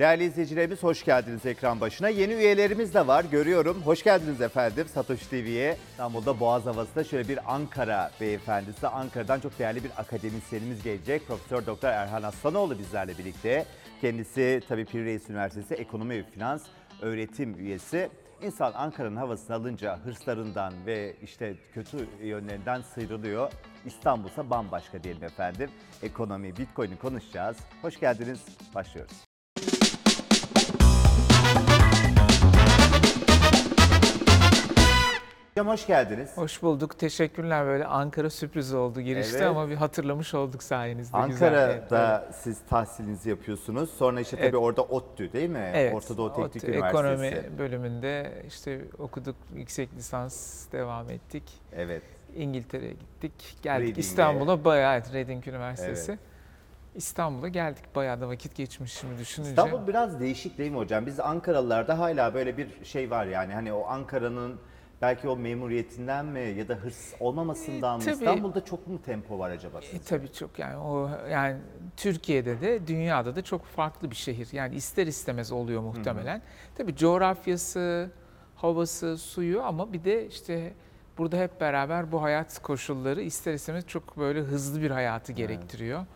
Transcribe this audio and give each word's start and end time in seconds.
Değerli 0.00 0.24
izleyicilerimiz 0.24 0.82
hoş 0.82 1.04
geldiniz 1.04 1.46
ekran 1.46 1.80
başına. 1.80 2.08
Yeni 2.08 2.32
üyelerimiz 2.32 2.94
de 2.94 3.06
var 3.06 3.24
görüyorum. 3.24 3.82
Hoş 3.84 4.02
geldiniz 4.02 4.40
efendim 4.40 4.86
Satoshi 4.94 5.30
TV'ye. 5.30 5.76
İstanbul'da 5.90 6.40
Boğaz 6.40 6.66
Havası'nda 6.66 7.04
şöyle 7.04 7.28
bir 7.28 7.54
Ankara 7.54 8.10
beyefendisi. 8.20 8.88
Ankara'dan 8.88 9.40
çok 9.40 9.58
değerli 9.58 9.84
bir 9.84 9.90
akademisyenimiz 9.96 10.82
gelecek. 10.82 11.26
Profesör 11.26 11.66
Doktor 11.66 11.88
Erhan 11.88 12.22
Aslanoğlu 12.22 12.78
bizlerle 12.78 13.18
birlikte. 13.18 13.66
Kendisi 14.00 14.62
tabii 14.68 14.84
Pir 14.84 15.04
Reis 15.04 15.30
Üniversitesi 15.30 15.74
Ekonomi 15.74 16.14
ve 16.14 16.22
Finans 16.22 16.62
öğretim 17.02 17.58
üyesi. 17.58 18.08
İnsan 18.42 18.72
Ankara'nın 18.74 19.16
havasını 19.16 19.56
alınca 19.56 19.98
hırslarından 20.04 20.74
ve 20.86 21.14
işte 21.22 21.54
kötü 21.74 22.08
yönlerinden 22.22 22.80
sıyrılıyor. 22.80 23.52
İstanbul'sa 23.86 24.50
bambaşka 24.50 25.04
diyelim 25.04 25.24
efendim. 25.24 25.70
Ekonomi, 26.02 26.56
Bitcoin'i 26.56 26.98
konuşacağız. 26.98 27.56
Hoş 27.82 28.00
geldiniz. 28.00 28.40
Başlıyoruz. 28.74 29.23
Hocam 35.54 35.68
hoş 35.68 35.86
geldiniz. 35.86 36.36
Hoş 36.36 36.62
bulduk. 36.62 36.98
Teşekkürler. 36.98 37.66
Böyle 37.66 37.86
Ankara 37.86 38.30
sürpriz 38.30 38.74
oldu 38.74 39.00
girişte 39.00 39.36
Evet. 39.38 39.46
ama 39.46 39.68
bir 39.68 39.76
hatırlamış 39.76 40.34
olduk 40.34 40.62
sayenizde. 40.62 41.18
Güzel. 41.26 41.48
Ankara'da 41.48 42.28
siz 42.32 42.58
tahsilinizi 42.70 43.30
yapıyorsunuz. 43.30 43.90
Sonra 43.90 44.20
işte 44.20 44.36
tabii 44.36 44.46
Evet. 44.46 44.54
orada 44.54 44.82
ODTÜ 44.82 45.32
değil 45.32 45.48
mi? 45.50 45.70
evet. 45.74 45.94
Orta 45.94 46.16
Doğu 46.16 46.34
Teknik 46.34 46.64
Üniversitesi. 46.64 46.86
Ekonomi 46.86 47.58
bölümünde 47.58 48.42
işte 48.48 48.84
okuduk. 48.98 49.36
Yüksek 49.54 49.94
lisans 49.96 50.64
devam 50.72 51.10
ettik. 51.10 51.42
Evet. 51.72 52.02
İngiltere'ye 52.36 52.92
gittik. 52.92 53.56
Geldik 53.62 53.82
Reading'e. 53.88 54.00
İstanbul'a 54.00 54.64
bayağı 54.64 54.94
evet, 54.94 55.14
Reading 55.14 55.48
Üniversitesi. 55.48 56.18
İstanbul'a 56.94 57.48
geldik. 57.48 57.84
Bayağı 57.94 58.20
da 58.20 58.28
vakit 58.28 58.54
geçmiş 58.54 58.92
şimdi 58.92 59.18
düşününce. 59.18 59.50
İstanbul 59.50 59.86
biraz 59.86 60.20
değişik 60.20 60.58
değil 60.58 60.70
mi 60.70 60.76
hocam? 60.76 61.06
Biz 61.06 61.20
Ankaralılarda 61.20 61.98
hala 61.98 62.34
böyle 62.34 62.56
bir 62.56 62.84
şey 62.84 63.10
var 63.10 63.26
yani 63.26 63.54
hani 63.54 63.72
o 63.72 63.86
Ankara'nın 63.86 64.60
belki 65.04 65.28
o 65.28 65.36
memuriyetinden 65.36 66.26
mi 66.26 66.40
ya 66.40 66.68
da 66.68 66.74
hırs 66.74 67.14
olmamasından 67.20 67.98
mı? 67.98 68.04
Tabii. 68.04 68.14
İstanbul'da 68.14 68.64
çok 68.64 68.86
mu 68.86 69.02
tempo 69.02 69.38
var 69.38 69.50
acaba? 69.50 69.78
E, 69.78 69.82
sizce? 69.82 70.04
tabii 70.04 70.32
çok 70.32 70.58
yani 70.58 70.76
o 70.76 71.10
yani 71.30 71.56
Türkiye'de 71.96 72.60
de 72.60 72.86
dünyada 72.86 73.36
da 73.36 73.42
çok 73.42 73.64
farklı 73.64 74.10
bir 74.10 74.16
şehir. 74.16 74.48
Yani 74.52 74.74
ister 74.74 75.06
istemez 75.06 75.52
oluyor 75.52 75.82
muhtemelen. 75.82 76.42
Tabii 76.74 76.96
coğrafyası, 76.96 78.10
havası, 78.56 79.18
suyu 79.18 79.62
ama 79.62 79.92
bir 79.92 80.04
de 80.04 80.26
işte 80.26 80.72
burada 81.18 81.36
hep 81.36 81.60
beraber 81.60 82.12
bu 82.12 82.22
hayat 82.22 82.62
koşulları 82.62 83.22
ister 83.22 83.54
istemez 83.54 83.86
çok 83.86 84.16
böyle 84.16 84.40
hızlı 84.40 84.82
bir 84.82 84.90
hayatı 84.90 85.32
gerektiriyor. 85.32 86.06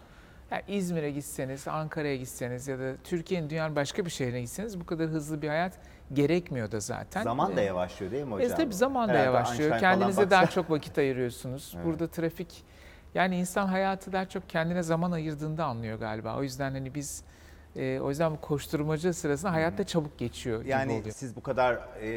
Yani 0.51 0.63
İzmir'e 0.69 1.11
gitseniz, 1.11 1.69
Ankara'ya 1.69 2.17
gitseniz 2.17 2.69
ya 2.69 2.79
da 2.79 2.93
Türkiye'nin 3.05 3.51
dünyanın 3.51 3.77
başka 3.77 4.05
bir 4.05 4.11
şehrine 4.11 4.41
gitseniz 4.41 4.81
bu 4.81 4.87
kadar 4.87 5.07
hızlı 5.09 5.43
bir 5.43 5.49
hayat 5.49 5.73
gerekmiyor 6.13 6.73
da 6.73 6.81
zaten. 6.81 7.23
Zaman 7.23 7.57
da 7.57 7.61
E, 7.61 7.65
yavaşlıyor 7.65 8.13
değil 8.13 8.25
mi 8.25 8.31
e, 8.31 8.35
hocam? 8.35 8.57
tabii 8.57 8.75
zaman 8.75 9.09
da 9.09 9.13
Herhalde 9.13 9.27
yavaşlıyor. 9.27 9.71
Einstein 9.71 9.93
Kendinize 9.93 10.31
daha 10.31 10.47
çok 10.47 10.71
vakit 10.71 10.99
ayırıyorsunuz. 10.99 11.73
Evet. 11.77 11.87
Burada 11.87 12.07
trafik 12.09 12.65
yani 13.15 13.39
insan 13.39 13.67
hayatı 13.67 14.13
daha 14.13 14.29
çok 14.29 14.49
kendine 14.49 14.83
zaman 14.83 15.13
ayırdığında 15.13 15.65
anlıyor 15.65 15.99
galiba. 15.99 16.37
O 16.37 16.43
yüzden 16.43 16.71
hani 16.73 16.95
biz 16.95 17.25
e, 17.77 18.01
o 18.01 18.09
yüzden 18.09 18.33
bu 18.33 18.41
koşturmacı 18.41 19.15
sırasında 19.15 19.53
hayatta 19.53 19.85
çabuk 19.85 20.19
geçiyor 20.19 20.61
gibi 20.61 20.71
Yani 20.71 20.93
oluyor. 20.93 21.15
siz 21.15 21.37
bu 21.37 21.41
kadar 21.43 21.75
e, 22.03 22.09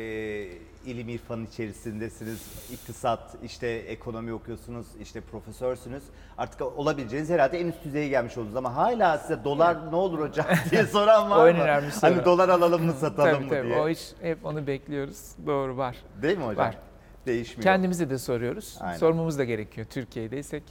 ilim 0.85 1.09
irfanın 1.09 1.45
içerisindesiniz, 1.45 2.41
iktisat, 2.73 3.35
işte 3.43 3.67
ekonomi 3.67 4.33
okuyorsunuz, 4.33 4.87
işte 5.01 5.21
profesörsünüz. 5.21 6.03
Artık 6.37 6.61
olabileceğiniz 6.61 7.29
herhalde 7.29 7.59
en 7.61 7.67
üst 7.67 7.83
düzeye 7.85 8.07
gelmiş 8.07 8.37
oldunuz 8.37 8.55
ama 8.55 8.75
hala 8.75 9.17
size 9.17 9.43
dolar 9.43 9.91
ne 9.91 9.95
olur 9.95 10.19
hocam 10.29 10.45
diye 10.71 10.85
soran 10.85 11.29
var 11.29 11.37
O 11.37 11.41
mı? 11.43 11.49
en 11.49 11.59
önemli 11.59 11.91
soru. 11.91 12.11
Hani 12.11 12.25
dolar 12.25 12.49
alalım 12.49 12.85
mı 12.85 12.93
satalım 12.99 13.33
Tabii 13.33 13.43
mı 13.43 13.49
tabii 13.49 13.67
diye. 13.67 13.79
o 13.79 13.89
iş 13.89 14.09
hep 14.21 14.45
onu 14.45 14.67
bekliyoruz. 14.67 15.31
Doğru 15.47 15.77
var. 15.77 15.95
Değil 16.21 16.37
mi 16.37 16.43
hocam? 16.43 16.65
Var. 16.67 16.77
Değişmiyor. 17.25 17.63
Kendimize 17.63 18.09
de 18.09 18.17
soruyoruz. 18.17 18.77
Aynen. 18.79 18.97
Sormamız 18.97 19.37
da 19.39 19.43
gerekiyor. 19.43 19.87
Türkiye'deysek, 19.89 20.63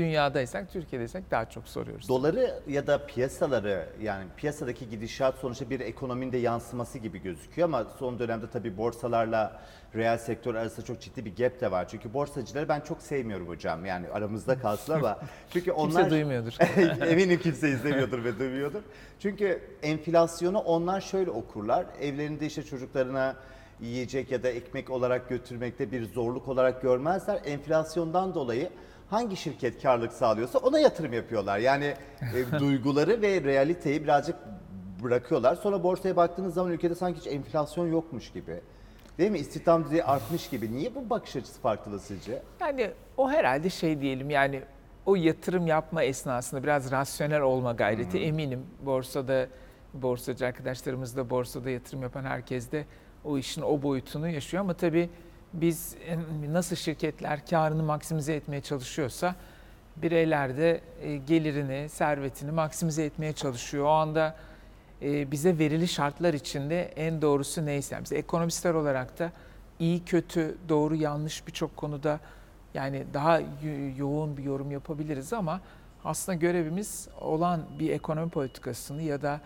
dünyadaysak, 0.00 0.72
Türkiye'deysek 0.72 1.30
daha 1.30 1.50
çok 1.50 1.68
soruyoruz. 1.68 2.08
Doları 2.08 2.60
ya 2.68 2.86
da 2.86 3.06
piyasaları 3.06 3.86
yani 4.02 4.24
piyasadaki 4.36 4.90
gidişat 4.90 5.34
sonuçta 5.34 5.70
bir 5.70 5.80
ekonominin 5.80 6.32
de 6.32 6.38
yansıması 6.38 6.98
gibi 6.98 7.22
gözüküyor 7.22 7.68
ama 7.68 7.84
son 7.98 8.18
dönemde 8.18 8.50
tabii 8.50 8.76
borsalarla 8.76 9.60
reel 9.94 10.18
sektör 10.18 10.54
arasında 10.54 10.86
çok 10.86 11.00
ciddi 11.00 11.24
bir 11.24 11.36
gap 11.36 11.60
de 11.60 11.70
var. 11.70 11.88
Çünkü 11.88 12.14
borsacıları 12.14 12.68
ben 12.68 12.80
çok 12.80 13.02
sevmiyorum 13.02 13.48
hocam 13.48 13.86
yani 13.86 14.08
aramızda 14.08 14.58
kalsın 14.58 14.92
ama 14.92 15.18
çünkü 15.52 15.72
onlar 15.72 16.02
Kimse 16.02 16.10
duymuyordur. 16.10 16.52
Eminim 17.06 17.40
kimse 17.40 17.70
izlemiyordur 17.70 18.24
ve 18.24 18.38
duymuyordur. 18.38 18.82
Çünkü 19.18 19.62
enflasyonu 19.82 20.58
onlar 20.58 21.00
şöyle 21.00 21.30
okurlar. 21.30 21.86
Evlerinde 22.00 22.46
işte 22.46 22.62
çocuklarına 22.62 23.36
yiyecek 23.80 24.32
ya 24.32 24.42
da 24.42 24.48
ekmek 24.48 24.90
olarak 24.90 25.28
götürmekte 25.28 25.92
bir 25.92 26.12
zorluk 26.12 26.48
olarak 26.48 26.82
görmezler. 26.82 27.40
Enflasyondan 27.44 28.34
dolayı 28.34 28.70
hangi 29.10 29.36
şirket 29.36 29.82
karlılık 29.82 30.12
sağlıyorsa 30.12 30.58
ona 30.58 30.78
yatırım 30.78 31.12
yapıyorlar. 31.12 31.58
Yani 31.58 31.94
e, 32.54 32.58
duyguları 32.58 33.22
ve 33.22 33.44
realiteyi 33.44 34.04
birazcık 34.04 34.36
bırakıyorlar. 35.02 35.54
Sonra 35.54 35.82
borsaya 35.82 36.16
baktığınız 36.16 36.54
zaman 36.54 36.72
ülkede 36.72 36.94
sanki 36.94 37.20
hiç 37.20 37.26
enflasyon 37.26 37.86
yokmuş 37.86 38.32
gibi. 38.32 38.60
Değil 39.18 39.30
mi? 39.30 39.38
İstihdam 39.38 39.84
düzeyi 39.84 40.04
artmış 40.04 40.48
gibi. 40.48 40.72
Niye 40.72 40.94
bu 40.94 41.10
bakış 41.10 41.36
açısı 41.36 41.60
farklı 41.60 42.00
sizce? 42.00 42.42
Yani 42.60 42.90
o 43.16 43.30
herhalde 43.30 43.70
şey 43.70 44.00
diyelim 44.00 44.30
yani 44.30 44.62
o 45.06 45.16
yatırım 45.16 45.66
yapma 45.66 46.02
esnasında 46.02 46.62
biraz 46.62 46.90
rasyonel 46.90 47.40
olma 47.40 47.72
gayreti 47.72 48.18
eminim. 48.18 48.66
Borsada 48.86 49.46
borsacı 49.94 50.46
arkadaşlarımız 50.46 51.16
da 51.16 51.30
borsada 51.30 51.70
yatırım 51.70 52.02
yapan 52.02 52.24
herkes 52.24 52.72
de 52.72 52.84
o 53.24 53.38
işin 53.38 53.62
o 53.62 53.82
boyutunu 53.82 54.28
yaşıyor 54.28 54.60
ama 54.60 54.74
tabii 54.74 55.10
biz 55.52 55.94
e, 56.06 56.52
nasıl 56.52 56.76
şirketler 56.76 57.46
karını 57.46 57.82
maksimize 57.82 58.34
etmeye 58.34 58.60
çalışıyorsa 58.60 59.34
bireyler 59.96 60.56
de 60.56 60.80
e, 61.02 61.16
gelirini, 61.16 61.88
servetini 61.88 62.50
maksimize 62.50 63.04
etmeye 63.04 63.32
çalışıyor. 63.32 63.84
O 63.84 63.88
anda 63.90 64.36
e, 65.02 65.30
bize 65.30 65.58
verili 65.58 65.88
şartlar 65.88 66.34
içinde 66.34 66.82
en 66.82 67.22
doğrusu 67.22 67.66
neyse. 67.66 67.98
Biz 68.04 68.12
ekonomistler 68.12 68.74
olarak 68.74 69.18
da 69.18 69.32
iyi, 69.78 70.04
kötü, 70.04 70.56
doğru, 70.68 70.94
yanlış 70.94 71.46
birçok 71.46 71.76
konuda 71.76 72.20
yani 72.74 73.04
daha 73.14 73.40
yo- 73.40 73.96
yoğun 73.96 74.36
bir 74.36 74.42
yorum 74.44 74.70
yapabiliriz 74.70 75.32
ama 75.32 75.60
aslında 76.04 76.38
görevimiz 76.38 77.08
olan 77.20 77.62
bir 77.78 77.90
ekonomi 77.90 78.30
politikasını 78.30 79.02
ya 79.02 79.22
da 79.22 79.40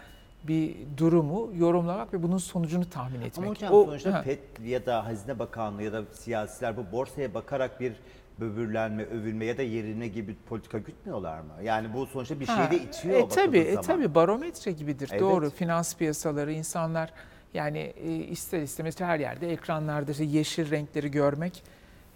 bir 0.49 0.75
durumu 0.97 1.51
yorumlamak 1.57 2.13
ve 2.15 2.23
bunun 2.23 2.39
sonucunu 2.39 2.91
tahmin 2.91 3.21
etmek. 3.21 3.39
Ama 3.39 3.51
hocam 3.51 3.73
O- 3.75 3.85
sonuçta. 3.85 4.23
FED 4.23 4.39
ya 4.65 4.87
da 4.87 5.07
Hazine 5.07 5.39
Bakanlığı 5.39 5.83
ya 5.83 5.93
da 5.93 6.03
siyasiler 6.13 6.77
bu 6.77 6.93
borsaya 6.93 7.35
bakarak 7.35 7.81
bir 7.81 7.93
böbürlenme, 8.41 9.03
övülme 9.05 9.45
ya 9.45 9.59
da 9.59 9.63
yerine 9.63 10.09
gibi 10.09 10.37
politika 10.49 10.79
gütmüyorlar 10.79 11.41
mı? 11.41 11.53
Yani 11.63 11.95
bu 11.95 12.07
sonuçta 12.07 12.41
bir 12.41 12.47
Ha, 12.47 12.69
şeyde 12.71 12.85
itiyor 12.85 13.15
e, 13.21 13.29
tabii, 13.29 13.59
e, 13.59 13.69
zaman. 13.71 13.83
tabii 13.83 14.15
barometre 14.15 14.73
gibidir. 14.73 15.09
Evet. 15.13 15.21
Doğru. 15.21 15.51
Finans 15.51 15.97
piyasaları, 15.97 16.53
insanlar 16.53 17.13
yani 17.55 17.79
e, 17.79 18.13
ister 18.15 18.61
istemez 18.63 19.01
her 19.01 19.19
yerde 19.21 19.53
ekranlarda 19.53 20.11
işte 20.13 20.25
yeşil 20.25 20.71
renkleri 20.71 21.11
görmek, 21.11 21.63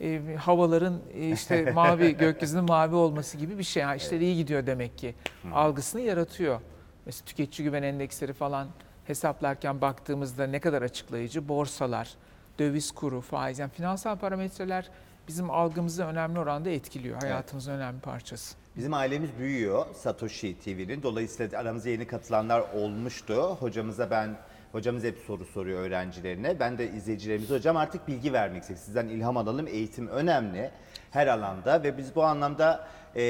e, 0.01 0.21
havaların 0.39 0.99
e, 1.15 1.31
işte 1.31 1.71
mavi 1.75 2.17
gökyüzünün 2.17 2.65
mavi 2.65 2.95
olması 2.95 3.37
gibi 3.37 3.59
bir 3.59 3.63
şey. 3.65 3.83
Ha, 3.83 3.95
işler 3.95 4.21
iyi 4.21 4.37
gidiyor 4.37 4.67
demek 4.67 4.99
ki. 4.99 5.15
Algısını 5.53 6.01
yaratıyor. 6.01 6.61
Mesela 7.09 7.25
tüketici 7.25 7.65
güven 7.69 7.83
endeksleri 7.83 8.33
falan 8.33 8.69
hesaplarken 9.05 9.81
baktığımızda 9.81 10.47
ne 10.47 10.61
kadar 10.61 10.83
açıklayıcı? 10.83 11.49
Borsalar, 11.49 12.15
döviz 12.59 12.91
kuru, 12.91 13.21
faiz 13.21 13.59
yani 13.59 13.71
finansal 13.71 14.17
parametreler 14.17 14.91
bizim 15.29 15.51
algımızı 15.51 16.05
önemli 16.05 16.39
oranda 16.39 16.71
etkiliyor. 16.71 17.23
Hayatımızın 17.23 17.73
önemli 17.73 18.01
parçası. 18.01 18.57
Bizim 18.77 18.95
ailemiz 18.95 19.31
büyüyor 19.39 19.87
Satoshi 19.95 20.59
TV'nin. 20.59 21.03
Dolayısıyla 21.03 21.59
aramıza 21.59 21.89
yeni 21.89 22.07
katılanlar 22.07 22.61
olmuştu. 22.61 23.57
Hocamıza 23.61 24.11
ben 24.11 24.37
Hocamız 24.73 25.05
hep 25.05 25.19
soru 25.27 25.45
soruyor 25.45 25.81
öğrencilerine. 25.81 26.61
Ben 26.61 26.79
de 26.79 26.91
izleyicilerimize 26.91 27.55
hocam 27.55 27.77
artık 27.77 28.09
bilgi 28.09 28.33
vermek 28.33 28.63
istedim. 28.63 28.81
Sizden 28.85 29.09
ilham 29.09 29.37
alalım. 29.37 29.67
Eğitim 29.67 30.09
önemli 30.09 30.71
her 31.11 31.27
alanda 31.27 31.83
ve 31.83 31.99
biz 31.99 32.17
bu 32.17 32.25
anlamda 32.25 32.89
e, 33.17 33.21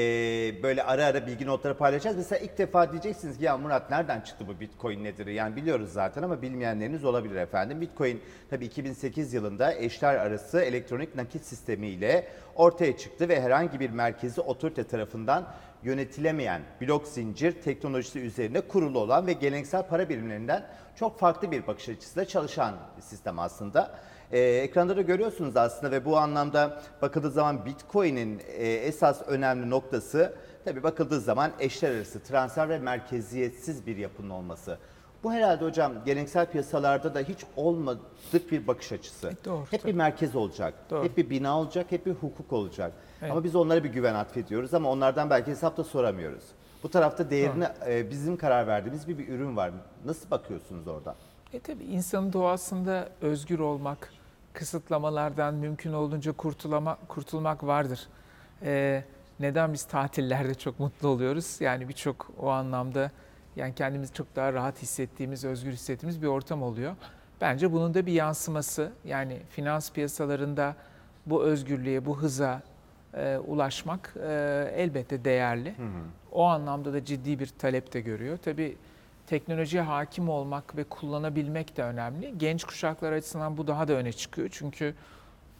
böyle 0.63 0.83
ara 0.83 1.05
ara 1.05 1.27
bilgi 1.27 1.45
notları 1.45 1.77
paylaşacağız. 1.77 2.17
Mesela 2.17 2.39
ilk 2.39 2.57
defa 2.57 2.91
diyeceksiniz 2.91 3.37
ki 3.37 3.43
ya 3.43 3.57
Murat 3.57 3.89
nereden 3.89 4.21
çıktı 4.21 4.45
bu 4.47 4.59
Bitcoin 4.59 5.03
nedir? 5.03 5.27
Yani 5.27 5.55
biliyoruz 5.55 5.93
zaten 5.93 6.23
ama 6.23 6.41
bilmeyenleriniz 6.41 7.05
olabilir 7.05 7.35
efendim. 7.35 7.81
Bitcoin 7.81 8.21
tabii 8.49 8.65
2008 8.65 9.33
yılında 9.33 9.73
eşler 9.73 10.15
arası 10.15 10.61
elektronik 10.61 11.15
nakit 11.15 11.45
sistemiyle 11.45 12.27
ortaya 12.55 12.97
çıktı 12.97 13.29
ve 13.29 13.41
herhangi 13.41 13.79
bir 13.79 13.89
merkezi 13.89 14.41
otorite 14.41 14.83
tarafından 14.83 15.53
yönetilemeyen 15.83 16.61
blok 16.81 17.07
zincir 17.07 17.61
teknolojisi 17.61 18.19
üzerine 18.19 18.61
kurulu 18.61 18.99
olan 18.99 19.27
ve 19.27 19.33
geleneksel 19.33 19.87
para 19.87 20.09
birimlerinden 20.09 20.65
çok 20.95 21.19
farklı 21.19 21.51
bir 21.51 21.67
bakış 21.67 21.89
açısıyla 21.89 22.25
çalışan 22.25 22.75
sistem 22.99 23.39
aslında. 23.39 23.99
Ee, 24.31 24.39
ekranda 24.39 24.97
da 24.97 25.01
görüyorsunuz 25.01 25.57
aslında 25.57 25.91
ve 25.91 26.05
bu 26.05 26.17
anlamda 26.17 26.81
bakıldığı 27.01 27.31
zaman 27.31 27.65
Bitcoin'in 27.65 28.41
e, 28.57 28.67
esas 28.67 29.21
önemli 29.27 29.69
noktası 29.69 30.33
tabii 30.65 30.83
bakıldığı 30.83 31.19
zaman 31.19 31.51
eşler 31.59 31.95
arası 31.95 32.23
transfer 32.23 32.69
ve 32.69 32.79
merkeziyetsiz 32.79 33.87
bir 33.87 33.97
yapının 33.97 34.29
olması. 34.29 34.77
Bu 35.23 35.31
herhalde 35.31 35.65
hocam 35.65 35.93
geleneksel 36.05 36.45
piyasalarda 36.45 37.15
da 37.15 37.19
hiç 37.19 37.45
olmadık 37.55 38.51
bir 38.51 38.67
bakış 38.67 38.91
açısı. 38.91 39.27
E, 39.27 39.45
doğru, 39.45 39.65
hep 39.71 39.81
tabii. 39.81 39.91
bir 39.91 39.97
merkez 39.97 40.35
olacak, 40.35 40.73
Doğru. 40.89 41.03
hep 41.03 41.17
bir 41.17 41.29
bina 41.29 41.59
olacak, 41.59 41.85
hep 41.89 42.05
bir 42.05 42.13
hukuk 42.13 42.53
olacak. 42.53 42.93
Evet. 43.21 43.31
Ama 43.31 43.43
biz 43.43 43.55
onlara 43.55 43.83
bir 43.83 43.89
güven 43.89 44.15
atfediyoruz 44.15 44.73
ama 44.73 44.91
onlardan 44.91 45.29
belki 45.29 45.51
hesap 45.51 45.77
da 45.77 45.83
soramıyoruz. 45.83 46.43
Bu 46.83 46.89
tarafta 46.89 47.29
değerini 47.29 47.67
e, 47.87 48.11
bizim 48.11 48.37
karar 48.37 48.67
verdiğimiz 48.67 49.07
bir, 49.07 49.17
bir 49.17 49.27
ürün 49.27 49.57
var. 49.57 49.71
Nasıl 50.05 50.31
bakıyorsunuz 50.31 50.87
orada? 50.87 51.15
E 51.53 51.59
tabii 51.59 51.83
insanın 51.83 52.33
doğasında 52.33 53.09
özgür 53.21 53.59
olmak, 53.59 54.13
kısıtlamalardan 54.53 55.53
mümkün 55.53 55.93
olduğunca 55.93 56.31
kurtulama, 56.31 56.97
kurtulmak 57.07 57.63
vardır. 57.63 58.07
E, 58.63 59.03
neden 59.39 59.73
biz 59.73 59.83
tatillerde 59.83 60.55
çok 60.55 60.79
mutlu 60.79 61.07
oluyoruz? 61.07 61.57
Yani 61.61 61.89
birçok 61.89 62.31
o 62.39 62.49
anlamda 62.49 63.11
yani 63.55 63.75
kendimizi 63.75 64.13
çok 64.13 64.35
daha 64.35 64.53
rahat 64.53 64.81
hissettiğimiz, 64.81 65.45
özgür 65.45 65.71
hissettiğimiz 65.71 66.21
bir 66.21 66.27
ortam 66.27 66.63
oluyor. 66.63 66.95
Bence 67.41 67.71
bunun 67.71 67.93
da 67.93 68.05
bir 68.05 68.13
yansıması 68.13 68.91
yani 69.05 69.39
finans 69.49 69.91
piyasalarında 69.91 70.75
bu 71.25 71.43
özgürlüğe, 71.43 72.05
bu 72.05 72.21
hıza 72.21 72.61
e, 73.13 73.37
ulaşmak 73.37 74.13
e, 74.23 74.71
elbette 74.75 75.25
değerli. 75.25 75.75
O 76.31 76.45
anlamda 76.45 76.93
da 76.93 77.05
ciddi 77.05 77.39
bir 77.39 77.47
talep 77.47 77.93
de 77.93 78.01
görüyor. 78.01 78.37
Tabii 78.37 78.77
teknolojiye 79.29 79.83
hakim 79.83 80.29
olmak 80.29 80.77
ve 80.77 80.83
kullanabilmek 80.83 81.77
de 81.77 81.83
önemli. 81.83 82.37
Genç 82.37 82.63
kuşaklar 82.63 83.11
açısından 83.11 83.57
bu 83.57 83.67
daha 83.67 83.87
da 83.87 83.93
öne 83.93 84.11
çıkıyor. 84.13 84.49
Çünkü 84.51 84.93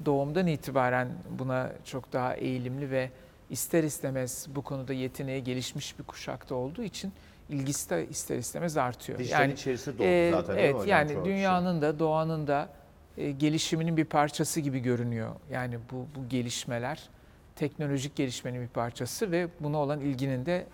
doğumdan 0.06 0.48
itibaren 0.48 1.08
buna 1.40 1.72
çok 1.86 2.14
daha 2.14 2.34
eğilimli 2.34 2.92
ve 2.92 3.10
ister 3.50 3.84
istemez 3.84 4.48
bu 4.56 4.62
konuda 4.62 4.94
yeteneği 4.94 5.44
gelişmiş 5.44 6.00
bir 6.00 6.04
kuşakta 6.04 6.56
olduğu 6.56 6.84
için 6.84 7.14
ilgisi 7.50 7.90
de 7.90 8.08
ister 8.08 8.38
istemez 8.38 8.78
artıyor. 8.78 9.20
Dijital 9.20 9.50
içerisi 9.50 9.98
doğdu 9.98 10.04
e, 10.04 10.32
zaten 10.32 10.58
Evet 10.58 10.88
yani 10.88 11.26
dünyanın 11.26 11.82
da 11.82 12.00
doğanın 12.00 12.48
da 12.48 12.70
e, 13.18 13.32
gelişiminin 13.32 13.98
bir 13.98 14.06
parçası 14.06 14.60
gibi 14.60 14.80
görünüyor. 14.80 15.36
Yani 15.52 15.80
bu, 15.92 16.06
bu 16.16 16.30
gelişmeler 16.30 17.10
teknolojik 17.56 18.16
gelişmenin 18.16 18.62
bir 18.62 18.68
parçası 18.68 19.32
ve 19.32 19.48
buna 19.60 19.78
olan 19.78 20.00
ilginin 20.00 20.46
de 20.46 20.66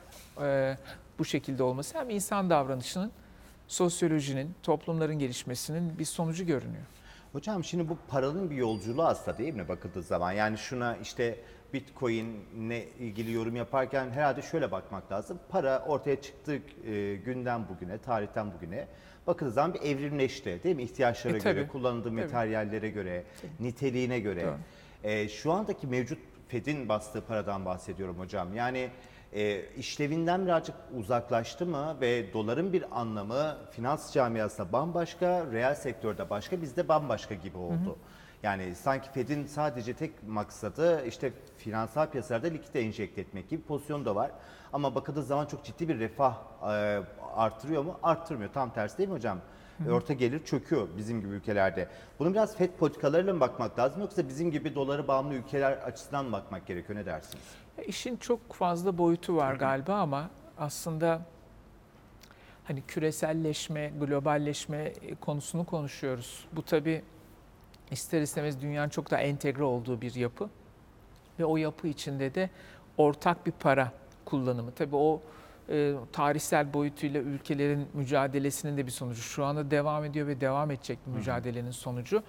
e, 0.42 0.78
bu 1.20 1.26
şekilde 1.26 1.64
olması 1.64 1.98
hem 2.00 2.10
insan 2.10 2.50
davranışının, 2.50 3.12
sosyolojinin, 3.68 4.56
toplumların 4.64 5.20
gelişmesinin 5.20 6.00
bir 6.00 6.06
sonucu 6.06 6.46
görünüyor. 6.46 6.84
Hocam 7.34 7.64
şimdi 7.64 7.90
bu 7.90 7.98
paranın 8.08 8.50
bir 8.50 8.56
yolculuğu 8.56 9.04
aslında 9.04 9.38
değil 9.38 9.54
mi 9.54 9.68
bakıldığı 9.68 10.04
zaman? 10.04 10.32
Yani 10.32 10.58
şuna 10.58 10.98
işte 10.98 11.40
Bitcoin'le 11.74 12.84
ilgili 13.00 13.32
yorum 13.32 13.56
yaparken 13.56 14.10
herhalde 14.10 14.42
şöyle 14.42 14.72
bakmak 14.72 15.12
lazım. 15.12 15.40
Para 15.50 15.84
ortaya 15.88 16.22
çıktığı 16.22 16.56
e, 16.88 17.16
günden 17.16 17.70
bugüne, 17.70 17.98
tarihten 17.98 18.54
bugüne 18.54 18.88
bakıldığı 19.28 19.52
zaman 19.52 19.74
bir 19.74 19.82
evrimleşti 19.82 20.60
değil 20.64 20.76
mi? 20.76 20.84
İhtiyaçlara 20.84 21.38
E, 21.38 21.40
göre, 21.40 21.54
tabii. 21.56 21.68
kullanıldığı 21.68 22.04
Tabii. 22.10 22.22
materyallere 22.22 22.90
göre, 22.90 23.24
niteliğine 23.60 24.20
göre. 24.20 24.44
Doğru. 24.46 24.56
E, 25.04 25.30
şu 25.30 25.52
andaki 25.52 25.88
mevcut 25.88 26.20
Fed'in 26.48 26.90
bastığı 26.90 27.22
paradan 27.22 27.66
bahsediyorum 27.66 28.20
hocam. 28.20 28.56
Yani 28.56 28.90
e, 29.33 29.66
işlevinden 29.77 30.45
birazcık 30.45 30.75
uzaklaştı 30.98 31.66
mı 31.66 31.98
ve 32.01 32.33
doların 32.33 32.74
bir 32.74 33.00
anlamı 33.00 33.57
finans 33.72 34.13
camiasında 34.13 34.72
bambaşka, 34.72 35.45
reel 35.51 35.75
sektörde 35.75 36.30
başka, 36.30 36.62
bizde 36.62 36.88
bambaşka 36.88 37.36
gibi 37.36 37.57
oldu. 37.57 37.98
Yani 38.44 38.75
sanki 38.75 39.10
Fed'in 39.12 39.45
sadece 39.45 39.94
tek 39.94 40.27
maksadı 40.27 41.06
işte 41.06 41.33
finansal 41.57 42.07
piyasalarda 42.10 42.48
likite 42.48 42.80
enjekte 42.80 43.22
etmek 43.22 43.50
gibi 43.50 43.62
bir 43.62 43.68
pozisyon 43.68 44.06
da 44.06 44.16
var. 44.16 44.31
Ama 44.74 44.95
bakıldığı 44.95 45.24
zaman 45.24 45.45
çok 45.45 45.63
ciddi 45.66 45.89
bir 45.89 46.00
refah 46.00 46.36
e, 46.62 47.01
artırıyor 47.36 47.83
mu? 47.83 48.00
Arttırmıyor. 48.04 48.54
Tam 48.54 48.74
tersi 48.74 48.98
değil 48.98 49.10
mi 49.10 49.16
hocam? 49.16 49.39
Orta 49.92 50.13
gelir 50.13 50.45
çöküyor 50.45 50.88
bizim 50.98 51.22
gibi 51.22 51.30
ülkelerde. 51.33 51.88
Bunu 52.19 52.31
biraz 52.33 52.57
FED 52.57 52.69
politikalarıyla 52.69 53.33
mı 53.33 53.39
bakmak 53.39 53.80
lazım 53.80 54.01
yoksa 54.01 54.27
bizim 54.27 54.51
gibi 54.51 54.75
doları 54.75 55.07
bağımlı 55.07 55.33
ülkeler 55.33 55.72
açısından 55.72 56.25
mı 56.25 56.31
bakmak 56.31 56.68
gerekiyor? 56.68 57.00
Ne 57.00 57.06
dersiniz? 57.06 57.44
İşin 57.88 58.18
çok 58.18 58.54
fazla 58.54 58.98
boyutu 58.98 59.36
var 59.36 59.56
galiba 59.56 59.95
ama 59.95 60.30
aslında 60.57 61.22
hani 62.63 62.81
küreselleşme, 62.81 63.92
globalleşme 64.00 64.94
konusunu 65.22 65.66
konuşuyoruz. 65.66 66.45
Bu 66.51 66.63
tabii 66.63 67.01
ister 67.92 68.22
istemez 68.22 68.62
dünyanın 68.62 68.89
çok 68.89 69.12
daha 69.12 69.22
entegre 69.22 69.63
olduğu 69.63 70.01
bir 70.01 70.16
yapı 70.16 70.50
ve 71.39 71.45
o 71.45 71.57
yapı 71.57 71.88
içinde 71.88 72.36
de 72.36 72.50
ortak 72.98 73.45
bir 73.45 73.51
para 73.51 73.92
kullanımı. 74.25 74.72
Tabii 74.72 74.95
o 74.95 75.22
e, 75.69 75.94
tarihsel 76.12 76.74
boyutuyla 76.74 77.22
ülkelerin 77.22 77.88
mücadelesinin 77.94 78.77
de 78.77 78.86
bir 78.86 78.92
sonucu. 78.92 79.22
Şu 79.22 79.45
anda 79.45 79.72
devam 79.72 80.06
ediyor 80.06 80.27
ve 80.27 80.42
devam 80.42 80.72
edecek 80.72 81.00
bir 81.07 81.12
mücadelenin 81.12 81.72
sonucu. 81.72 82.24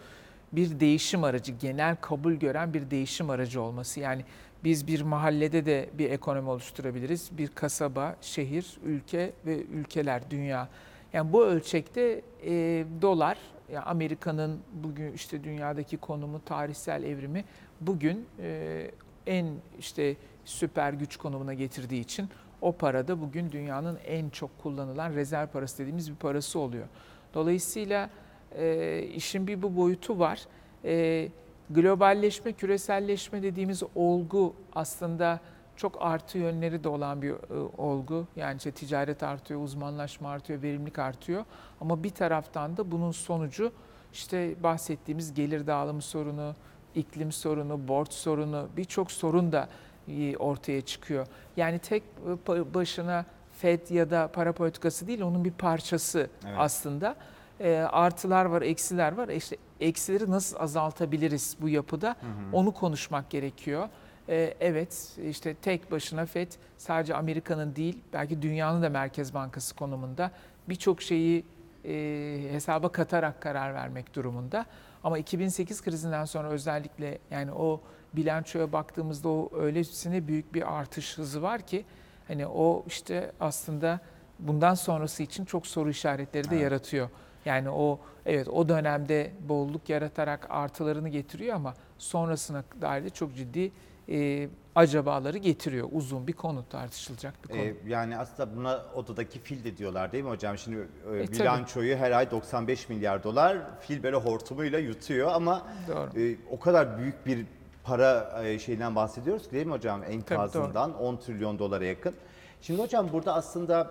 Bir 0.53 0.81
değişim 0.81 1.25
aracı, 1.25 1.53
genel 1.53 1.97
kabul 1.97 2.33
gören 2.33 2.75
bir 2.75 2.91
değişim 2.91 3.31
aracı 3.31 3.63
olması. 3.63 4.01
Yani 4.01 4.25
biz 4.67 4.87
bir 4.87 5.01
mahallede 5.01 5.67
de 5.67 5.89
bir 5.99 6.11
ekonomi 6.11 6.51
oluşturabiliriz. 6.51 7.31
Bir 7.39 7.49
kasaba, 7.49 8.17
şehir, 8.21 8.79
ülke 8.85 9.33
ve 9.47 9.63
ülkeler, 9.63 10.31
dünya. 10.31 10.69
Yani 11.13 11.33
bu 11.33 11.45
ölçekte 11.45 12.23
e, 12.47 12.85
dolar, 13.03 13.39
ya 13.73 13.83
Amerika'nın 13.83 14.61
bugün 14.73 15.13
işte 15.13 15.45
dünyadaki 15.45 15.97
konumu, 15.97 16.45
tarihsel 16.45 17.03
evrimi 17.03 17.45
bugün 17.81 18.27
e, 18.41 18.91
en 19.27 19.47
işte 19.79 20.17
süper 20.45 20.93
güç 20.93 21.17
konumuna 21.17 21.55
getirdiği 21.55 22.01
için 22.01 22.29
o 22.61 22.73
para 22.73 23.09
da 23.09 23.21
bugün 23.21 23.53
dünyanın 23.53 23.99
en 24.07 24.31
çok 24.31 24.59
kullanılan 24.59 25.15
rezerv 25.15 25.47
parası 25.47 25.79
dediğimiz 25.79 26.11
bir 26.11 26.17
parası 26.17 26.59
oluyor. 26.59 26.87
Dolayısıyla 27.35 28.11
e, 28.59 29.03
işin 29.15 29.47
bir 29.47 29.63
bu 29.63 29.77
boyutu 29.77 30.19
var. 30.19 30.47
E, 30.85 31.29
globalleşme, 31.71 32.53
küreselleşme 32.53 33.43
dediğimiz 33.43 33.83
olgu 33.95 34.55
aslında 34.75 35.41
çok 35.77 35.97
artı 36.01 36.39
yönleri 36.39 36.85
de 36.85 36.89
olan 36.89 37.23
bir 37.23 37.31
e, 37.31 37.35
olgu. 37.79 38.27
Yani 38.37 38.57
işte 38.57 38.71
ticaret 38.71 39.23
artıyor, 39.23 39.63
uzmanlaşma 39.63 40.31
artıyor, 40.31 40.63
verimlilik 40.63 40.99
artıyor. 40.99 41.45
Ama 41.81 42.03
bir 42.03 42.11
taraftan 42.11 42.77
da 42.77 42.91
bunun 42.91 43.11
sonucu 43.11 43.73
işte 44.13 44.63
bahsettiğimiz 44.63 45.35
gelir 45.35 45.67
dağılımı 45.67 46.03
sorunu, 46.03 46.55
iklim 46.95 47.33
sorunu, 47.33 47.89
borç 47.89 48.13
sorunu, 48.13 48.69
birçok 48.77 49.13
sorun 49.13 49.53
da 49.53 49.69
e, 50.09 50.37
ortaya 50.37 50.81
çıkıyor. 50.81 51.27
Yani 51.57 51.79
tek 51.79 52.03
e, 52.49 52.75
başına 52.75 53.25
Fed 53.53 53.91
ya 53.91 54.11
da 54.11 54.29
para 54.29 54.53
politikası 54.53 55.07
değil, 55.07 55.23
onun 55.23 55.45
bir 55.45 55.51
parçası 55.53 56.19
Evet. 56.19 56.55
aslında. 56.59 57.17
E, 57.61 57.77
artılar 57.79 58.45
var, 58.45 58.63
eksiler 58.63 59.13
var. 59.13 59.29
E 59.29 59.37
İşte 59.37 59.57
eksileri 59.81 60.31
nasıl 60.31 60.57
azaltabiliriz 60.61 61.57
bu 61.61 61.69
yapıda? 61.69 62.17
Onu 62.53 62.73
konuşmak 62.75 63.31
gerekiyor. 63.31 63.89
E, 64.29 64.55
evet, 64.61 65.17
işte 65.29 65.55
tek 65.55 65.91
başına 65.91 66.27
Fed 66.27 66.53
sadece 66.79 67.15
Amerika'nın 67.15 67.77
değil, 67.77 67.99
belki 68.13 68.43
dünyanın 68.43 68.83
da 68.83 68.89
Merkez 68.89 69.35
Bankası 69.35 69.75
konumunda 69.77 70.31
birçok 70.69 71.03
şeyi 71.03 71.45
e, 71.85 72.39
hesaba 72.51 72.89
katarak 72.93 73.41
karar 73.41 73.75
vermek 73.75 74.15
durumunda. 74.15 74.67
Ama 75.05 75.19
2008 75.19 75.83
krizinden 75.83 76.25
sonra 76.25 76.49
özellikle 76.49 77.19
yani 77.31 77.53
o 77.53 77.81
bilançoya 78.13 78.73
baktığımızda 78.73 79.29
o 79.29 79.51
öylesine 79.59 80.29
büyük 80.29 80.55
bir 80.55 80.75
artış 80.79 81.19
hızı 81.19 81.43
var 81.43 81.61
ki 81.61 81.85
hani 82.29 82.47
o 82.47 82.85
işte 82.87 83.33
aslında 83.41 84.01
bundan 84.39 84.75
sonrası 84.75 85.23
için 85.23 85.45
çok 85.45 85.67
soru 85.67 85.91
işaretleri 85.91 86.45
de 86.51 86.55
Evet. 86.55 86.63
yaratıyor. 86.63 87.09
Yani 87.47 87.71
o 87.71 88.01
evet 88.27 88.49
o 88.49 88.69
dönemde 88.69 89.31
bolluk 89.49 89.89
yaratarak 89.89 90.47
artılarını 90.51 91.09
getiriyor 91.09 91.57
ama 91.57 91.75
sonrasına 91.99 92.65
dair 92.81 93.05
de 93.05 93.11
çok 93.11 93.37
ciddi 93.37 93.73
e, 94.09 94.49
acabaları 94.75 95.39
getiriyor. 95.39 95.89
Uzun 95.93 96.27
bir 96.27 96.33
konu 96.33 96.65
tartışılacak 96.71 97.35
bir 97.45 97.49
konu. 97.49 97.61
Ee, 97.61 97.75
yani 97.87 98.19
aslında 98.19 98.57
buna 98.57 98.83
odadaki 98.95 99.41
fil 99.41 99.65
de 99.65 99.77
diyorlar 99.77 100.13
değil 100.13 100.25
mi 100.25 100.31
hocam? 100.31 100.59
Şimdi 100.59 100.77
e, 100.77 101.27
tabii. 101.27 101.33
bilançoyu 101.33 101.97
her 101.97 102.11
ay 102.11 102.31
95 102.31 102.89
milyar 102.89 103.25
dolar 103.25 103.59
fil 103.81 104.03
böyle 104.03 104.17
hortumuyla 104.17 104.79
yutuyor 104.79 105.33
ama 105.33 105.63
Doğru. 105.89 106.21
e, 106.21 106.37
o 106.51 106.61
kadar 106.61 106.99
büyük 106.99 107.27
bir 107.27 107.47
para 107.85 108.43
e, 108.45 108.59
şeyden 108.59 108.95
bahsediyoruz 108.95 109.49
ki 109.49 109.53
değil 109.53 109.67
mi 109.67 109.73
hocam? 109.73 110.03
Enkazından 110.09 110.99
10 110.99 111.17
trilyon 111.17 111.59
dolara 111.59 111.85
yakın. 111.85 112.15
Şimdi 112.63 112.83
hocam 112.83 113.09
burada 113.13 113.35
aslında 113.35 113.91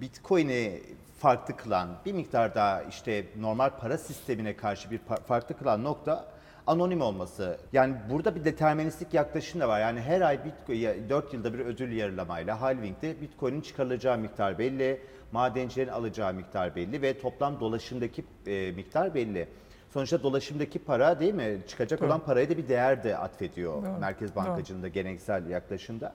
Bitcoin'i 0.00 0.82
farklı 1.18 1.56
kılan 1.56 1.88
bir 2.06 2.12
miktar 2.12 2.54
daha 2.54 2.82
işte 2.82 3.24
normal 3.36 3.70
para 3.80 3.98
sistemine 3.98 4.56
karşı 4.56 4.90
bir 4.90 5.00
farklı 5.26 5.56
kılan 5.58 5.84
nokta 5.84 6.24
anonim 6.66 7.00
olması. 7.00 7.58
Yani 7.72 7.96
burada 8.10 8.34
bir 8.34 8.44
deterministik 8.44 9.14
yaklaşım 9.14 9.60
da 9.60 9.68
var. 9.68 9.80
Yani 9.80 10.00
her 10.00 10.20
ay 10.20 10.38
Bitcoin 10.44 11.08
4 11.08 11.34
yılda 11.34 11.54
bir 11.54 11.58
ödül 11.58 11.92
yarılamayla 11.92 12.60
halvingde 12.60 13.20
Bitcoin'in 13.20 13.60
çıkarılacağı 13.60 14.18
miktar 14.18 14.58
belli, 14.58 15.00
madencilerin 15.32 15.90
alacağı 15.90 16.34
miktar 16.34 16.76
belli 16.76 17.02
ve 17.02 17.18
toplam 17.18 17.60
dolaşımdaki 17.60 18.24
e, 18.46 18.72
miktar 18.72 19.14
belli. 19.14 19.48
Sonuçta 19.90 20.22
dolaşımdaki 20.22 20.78
para 20.78 21.20
değil 21.20 21.34
mi? 21.34 21.58
Çıkacak 21.68 22.00
Doğru. 22.00 22.08
olan 22.08 22.20
paraya 22.20 22.50
da 22.50 22.56
bir 22.56 22.68
değer 22.68 23.04
de 23.04 23.16
atfediyor 23.16 23.82
Doğru. 23.82 24.00
Merkez 24.00 24.34
Doğru. 24.34 24.44
Bankacılığında 24.44 24.88
geleneksel 24.88 25.46
yaklaşımda. 25.46 26.14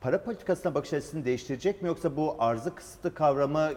Para 0.00 0.24
politikasına 0.24 0.74
bakış 0.74 0.92
açısını 0.92 1.24
değiştirecek 1.24 1.82
mi 1.82 1.88
yoksa 1.88 2.16
bu 2.16 2.36
arzı 2.38 2.74
kısıtlı 2.74 3.14
kavramı 3.14 3.70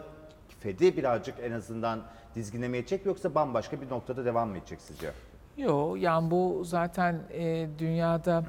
Fed'i 0.63 0.97
birazcık 0.97 1.35
en 1.41 1.51
azından 1.51 2.01
dizginlemeye 2.35 2.85
çek 2.85 3.05
yoksa 3.05 3.35
bambaşka 3.35 3.81
bir 3.81 3.89
noktada 3.89 4.25
devam 4.25 4.49
mı 4.49 4.57
edecek 4.57 4.81
sizce? 4.81 5.11
Yok 5.57 6.01
yani 6.01 6.31
bu 6.31 6.63
zaten 6.65 7.21
e, 7.31 7.67
dünyada 7.79 8.43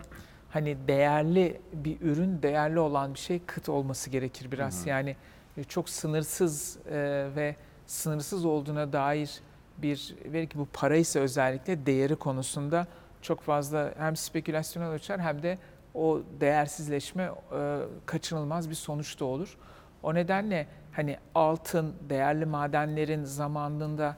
hani 0.51 0.77
değerli 0.89 1.61
bir 1.73 2.01
ürün, 2.01 2.43
değerli 2.43 2.79
olan 2.79 3.15
bir 3.15 3.19
şey 3.19 3.39
kıt 3.47 3.69
olması 3.69 4.11
gerekir 4.11 4.53
biraz. 4.53 4.87
Yani 4.87 5.17
e, 5.57 5.65
çok 5.65 5.89
sınırsız 5.89 6.79
e, 6.91 7.29
ve 7.37 7.57
sınırsız 7.87 8.45
olduğuna 8.45 8.93
dair 8.93 9.31
bir, 9.79 10.17
belki 10.33 10.59
bu 10.59 10.67
paraysa 10.73 11.21
özellikle 11.21 11.87
değeri 11.87 12.17
konusunda 12.17 12.87
çok 13.23 13.41
fazla 13.41 13.95
hem 13.99 14.17
spekülasyona 14.17 14.89
açar 14.89 15.21
hem 15.21 15.43
de 15.43 15.59
o 15.95 16.21
değersizleşme 16.41 17.31
e, 17.53 17.79
kaçınılmaz 18.07 18.71
bir 18.71 18.75
sonuç 18.75 19.21
da 19.21 19.25
olur. 19.25 19.57
O 20.05 20.15
nedenle 20.15 20.67
hani 20.93 21.17
altın, 21.35 21.95
değerli 22.09 22.47
madenlerin 22.47 23.25
zamanında 23.25 24.17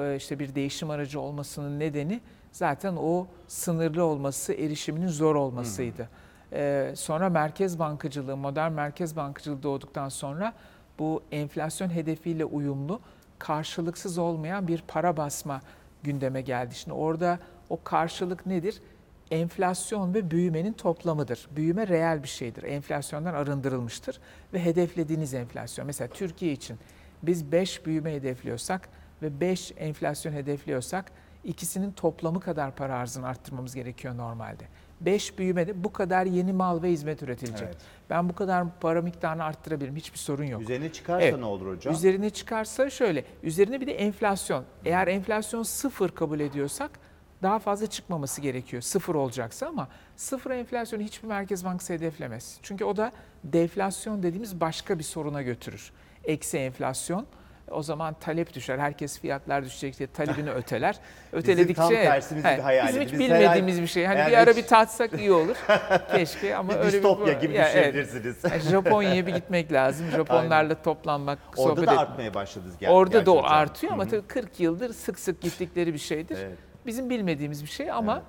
e, 0.00 0.16
işte 0.16 0.38
bir 0.38 0.54
değişim 0.54 0.90
aracı 0.90 1.20
olmasının 1.20 1.80
nedeni 1.80 2.20
zaten 2.52 2.96
o 2.96 3.26
sınırlı 3.48 4.04
olması, 4.04 4.52
erişiminin 4.52 5.08
zor 5.08 5.34
olmasıydı. 5.34 6.08
Ee, 6.52 6.92
sonra 6.96 7.28
merkez 7.28 7.78
bankacılığı, 7.78 8.36
modern 8.36 8.72
merkez 8.72 9.16
bankacılığı 9.16 9.62
doğduktan 9.62 10.08
sonra 10.08 10.52
bu 10.98 11.22
enflasyon 11.32 11.88
hedefiyle 11.88 12.44
uyumlu, 12.44 13.00
karşılıksız 13.38 14.18
olmayan 14.18 14.68
bir 14.68 14.82
para 14.88 15.16
basma 15.16 15.60
gündeme 16.02 16.40
geldi. 16.40 16.74
Şimdi 16.74 16.94
orada 16.94 17.38
o 17.70 17.78
karşılık 17.84 18.46
nedir? 18.46 18.80
Enflasyon 19.30 20.14
ve 20.14 20.30
büyümenin 20.30 20.72
toplamıdır. 20.72 21.48
Büyüme 21.56 21.88
reel 21.88 22.22
bir 22.22 22.28
şeydir. 22.28 22.62
Enflasyondan 22.62 23.34
arındırılmıştır 23.34 24.20
ve 24.52 24.64
hedeflediğiniz 24.64 25.34
enflasyon. 25.34 25.86
Mesela 25.86 26.08
Türkiye 26.08 26.52
için 26.52 26.78
biz 27.22 27.52
5 27.52 27.86
büyüme 27.86 28.12
hedefliyorsak 28.14 28.88
ve 29.22 29.40
5 29.40 29.72
enflasyon 29.76 30.32
hedefliyorsak 30.32 31.12
ikisinin 31.44 31.92
toplamı 31.92 32.40
kadar 32.40 32.74
para 32.74 32.94
arzını 32.94 33.26
arttırmamız 33.26 33.74
gerekiyor 33.74 34.16
normalde. 34.16 34.64
5 35.00 35.38
büyümede 35.38 35.84
bu 35.84 35.92
kadar 35.92 36.26
yeni 36.26 36.52
mal 36.52 36.82
ve 36.82 36.90
hizmet 36.90 37.22
üretilecek. 37.22 37.68
Evet. 37.68 37.76
Ben 38.10 38.28
bu 38.28 38.34
kadar 38.34 38.64
para 38.80 39.02
miktarını 39.02 39.44
arttırabilirim. 39.44 39.96
Hiçbir 39.96 40.18
sorun 40.18 40.44
yok. 40.44 40.62
Üzerine 40.62 40.92
çıkarsa 40.92 41.26
Evet. 41.26 41.38
ne 41.38 41.44
olur 41.44 41.76
hocam? 41.76 41.94
Üzerine 41.94 42.30
çıkarsa 42.30 42.90
şöyle, 42.90 43.24
üzerine 43.42 43.80
bir 43.80 43.86
de 43.86 43.94
enflasyon. 43.94 44.64
Eğer 44.84 45.06
enflasyon 45.06 45.62
sıfır 45.62 46.08
kabul 46.08 46.40
ediyorsak 46.40 46.90
daha 47.46 47.58
fazla 47.58 47.86
çıkmaması 47.86 48.40
gerekiyor. 48.40 48.82
Sıfır 48.82 49.14
olacaksa 49.14 49.66
ama 49.66 49.88
sıfır 50.16 50.50
enflasyonu 50.50 51.02
hiçbir 51.02 51.28
merkez 51.28 51.64
bankası 51.64 51.92
hedeflemez. 51.92 52.58
Çünkü 52.62 52.84
o 52.84 52.96
da 52.96 53.12
deflasyon 53.44 54.22
dediğimiz 54.22 54.60
başka 54.60 54.98
bir 54.98 55.04
soruna 55.04 55.42
götürür. 55.42 55.92
Eksi 56.24 56.58
enflasyon. 56.58 57.26
O 57.70 57.82
zaman 57.82 58.14
talep 58.20 58.54
düşer. 58.54 58.78
Herkes 58.78 59.20
fiyatlar 59.20 59.64
düşecek 59.64 59.98
diye 59.98 60.06
talebini 60.12 60.50
öteler. 60.60 60.96
Öteledikçe 61.32 61.74
tam 61.82 61.88
tersimizi 61.88 62.48
He, 62.48 62.56
bir 62.56 62.62
hayal 62.62 62.88
bizim 62.88 63.02
hiç 63.02 63.12
Biz 63.12 63.18
bilmediğimiz 63.20 63.82
bir 63.82 63.86
şey. 63.86 64.04
Hani 64.06 64.18
yani 64.18 64.30
bir 64.30 64.36
ara 64.36 64.50
hiç- 64.50 64.56
bir 64.56 64.66
tatsak 64.66 65.20
iyi 65.20 65.32
olur. 65.32 65.56
Keşke 66.16 66.56
ama 66.56 66.72
bir 66.72 66.78
öyle 66.78 66.92
distopya 66.92 67.36
bir 67.36 67.40
gibi 67.40 67.54
Ya, 67.54 67.68
evet. 67.68 67.94
düşünebilirsiniz. 67.94 68.52
Yani 68.52 68.60
Japonya'ya 68.62 69.26
bir 69.26 69.34
gitmek 69.34 69.72
lazım. 69.72 70.06
Japonlarla 70.16 70.82
toplanmak, 70.82 71.38
Orada 71.56 71.62
sohbet 71.74 71.86
da 71.88 71.92
etmek. 71.92 71.98
artmaya 72.08 72.34
başladı. 72.34 72.64
ger- 72.80 72.88
Orada 72.88 73.26
da 73.26 73.30
o 73.34 73.42
artıyor 73.44 73.92
ama 73.92 74.08
tabii 74.08 74.26
40 74.26 74.60
yıldır 74.60 74.92
sık 74.92 75.18
sık 75.18 75.40
gittikleri 75.40 75.92
bir 75.94 75.98
şeydir. 75.98 76.38
Evet. 76.40 76.58
Bizim 76.86 77.10
bilmediğimiz 77.10 77.62
bir 77.62 77.68
şey 77.68 77.90
ama 77.90 78.22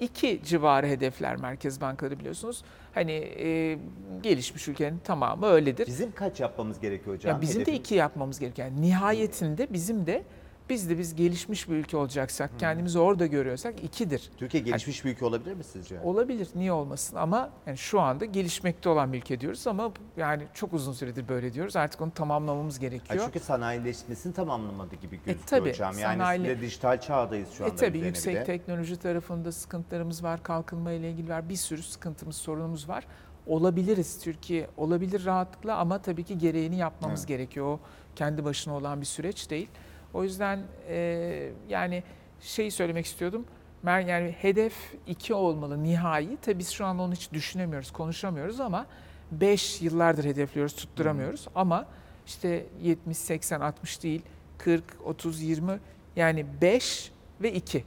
iki 0.00 0.40
civarı 0.44 0.86
hedefler 0.86 1.36
merkez 1.36 1.80
bankaları 1.80 2.18
biliyorsunuz. 2.18 2.64
Hani 2.94 3.12
e, 3.12 3.78
gelişmiş 4.22 4.68
ülkenin 4.68 4.98
tamamı 4.98 5.46
öyledir. 5.46 5.86
Bizim 5.86 6.12
kaç 6.12 6.40
yapmamız 6.40 6.80
gerekiyor 6.80 7.16
hocam? 7.16 7.34
Ya 7.34 7.40
bizim 7.40 7.60
de 7.66 7.70
Hedefimiz- 7.72 7.74
iki 7.78 7.94
yapmamız 7.94 8.38
gereken. 8.40 8.64
Yani 8.66 8.82
nihayetinde 8.82 9.72
bizim 9.72 10.06
de 10.06 10.22
biz 10.70 10.90
de 10.90 10.98
biz 10.98 11.14
gelişmiş 11.14 11.68
bir 11.68 11.74
ülke 11.74 11.96
olacaksak, 11.96 12.50
kendimizi 12.58 12.98
orada 12.98 13.26
görüyorsak 13.26 13.84
ikidir. 13.84 14.30
Türkiye 14.36 14.62
gelişmiş 14.62 15.04
bir 15.04 15.10
ülke 15.10 15.24
olabilir 15.24 15.54
mi 15.54 15.64
sizce? 15.64 16.00
Olabilir, 16.00 16.48
niye 16.54 16.72
olmasın 16.72 17.16
ama 17.16 17.50
yani 17.66 17.78
şu 17.78 18.00
anda 18.00 18.24
gelişmekte 18.24 18.88
olan 18.88 19.12
bir 19.12 19.18
ülke 19.18 19.40
diyoruz 19.40 19.66
ama 19.66 19.92
yani 20.16 20.42
çok 20.54 20.72
uzun 20.72 20.92
süredir 20.92 21.28
böyle 21.28 21.52
diyoruz. 21.52 21.76
Artık 21.76 22.00
onu 22.00 22.10
tamamlamamız 22.10 22.76
Ha, 22.76 22.80
gerekiyor. 22.80 23.22
çünkü 23.26 23.40
sanayileşmesini 23.40 24.32
tamamlamadı 24.34 24.94
gibi 24.96 25.16
gözüküyor 25.16 25.36
E, 25.36 25.46
tabii, 25.46 25.68
hocam. 25.70 25.98
Yani 25.98 26.22
sanayi- 26.22 26.36
siz 26.38 26.44
de 26.46 26.60
dijital 26.60 27.00
çağdayız 27.00 27.48
şu 27.52 27.64
anda. 27.64 27.74
E 27.74 27.76
tabii 27.76 27.86
üzerine 27.88 28.02
bir 28.02 28.06
yüksek 28.06 28.36
de. 28.36 28.44
teknoloji 28.44 28.96
tarafında 28.96 29.52
sıkıntılarımız 29.52 30.22
var, 30.24 30.42
kalkınma 30.42 30.92
ile 30.92 31.10
ilgili 31.10 31.28
var, 31.28 31.48
bir 31.48 31.56
sürü 31.56 31.82
sıkıntımız, 31.82 32.36
sorunumuz 32.36 32.88
var. 32.88 33.06
Olabiliriz 33.46 34.18
Türkiye, 34.20 34.66
olabilir 34.76 35.24
rahatlıkla 35.24 35.76
ama 35.76 36.02
tabii 36.02 36.24
ki 36.24 36.38
gereğini 36.38 36.76
yapmamız 36.76 37.26
gerekiyor. 37.26 37.66
O 37.66 37.80
kendi 38.16 38.44
başına 38.44 38.76
olan 38.76 39.00
bir 39.00 39.06
süreç 39.06 39.50
değil. 39.50 39.68
O 40.14 40.22
yüzden 40.24 40.60
e, 40.88 41.50
yani 41.68 42.02
şeyi 42.40 42.70
söylemek 42.70 43.06
istiyordum. 43.06 43.44
Yani 43.86 44.34
hedef 44.40 44.74
iki 45.06 45.34
olmalı 45.34 45.82
nihai. 45.84 46.36
Tabii 46.42 46.58
biz 46.58 46.70
şu 46.70 46.84
an 46.84 46.98
onu 46.98 47.12
hiç 47.12 47.32
düşünemiyoruz, 47.32 47.90
konuşamıyoruz 47.90 48.60
ama 48.60 48.86
5 49.32 49.82
yıllardır 49.82 50.24
hedefliyoruz, 50.24 50.74
tutturamıyoruz. 50.76 51.46
Ama 51.54 51.86
işte 52.26 52.66
70, 52.82 53.16
80, 53.18 53.60
60 53.60 54.02
değil, 54.02 54.22
40, 54.58 54.84
30, 55.04 55.42
20 55.42 55.80
yani 56.16 56.46
5 56.60 57.12
ve 57.42 57.52
2. 57.52 57.84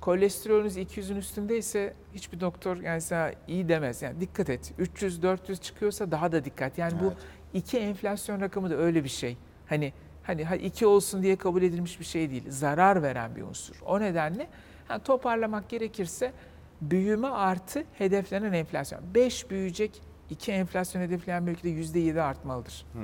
Kolesterolünüz 0.00 0.76
200'ün 0.76 1.16
üstündeyse 1.16 1.94
hiçbir 2.14 2.40
doktor 2.40 2.76
yani 2.76 3.00
sana 3.00 3.30
iyi 3.48 3.68
demez. 3.68 4.02
Yani 4.02 4.20
dikkat 4.20 4.50
et. 4.50 4.72
300 4.78 5.22
400 5.22 5.60
çıkıyorsa 5.60 6.10
daha 6.10 6.32
da 6.32 6.44
dikkat. 6.44 6.78
Yani 6.78 7.00
bu 7.00 7.04
Evet. 7.06 7.16
iki 7.54 7.78
enflasyon 7.78 8.40
rakamı 8.40 8.70
da 8.70 8.76
öyle 8.76 9.04
bir 9.04 9.08
şey. 9.08 9.36
Hani 9.66 9.92
hani 10.26 10.44
ha, 10.44 10.56
iki 10.56 10.86
olsun 10.86 11.22
diye 11.22 11.36
kabul 11.36 11.62
edilmiş 11.62 12.00
bir 12.00 12.04
şey 12.04 12.30
değil. 12.30 12.44
Zarar 12.48 13.02
veren 13.02 13.36
bir 13.36 13.42
unsur. 13.42 13.76
O 13.86 14.00
nedenle 14.00 14.46
ha, 14.88 14.98
toparlamak 14.98 15.68
gerekirse 15.68 16.32
büyüme 16.80 17.28
artı 17.28 17.84
hedeflenen 17.92 18.52
enflasyon. 18.52 19.00
5 19.14 19.50
büyüyecek, 19.50 20.02
2 20.30 20.52
enflasyon 20.52 21.02
hedefleyen 21.02 21.46
bir 21.46 21.52
ülkede 21.52 21.68
%7 21.70 22.20
artmalıdır. 22.22 22.86
Hmm. 22.92 23.02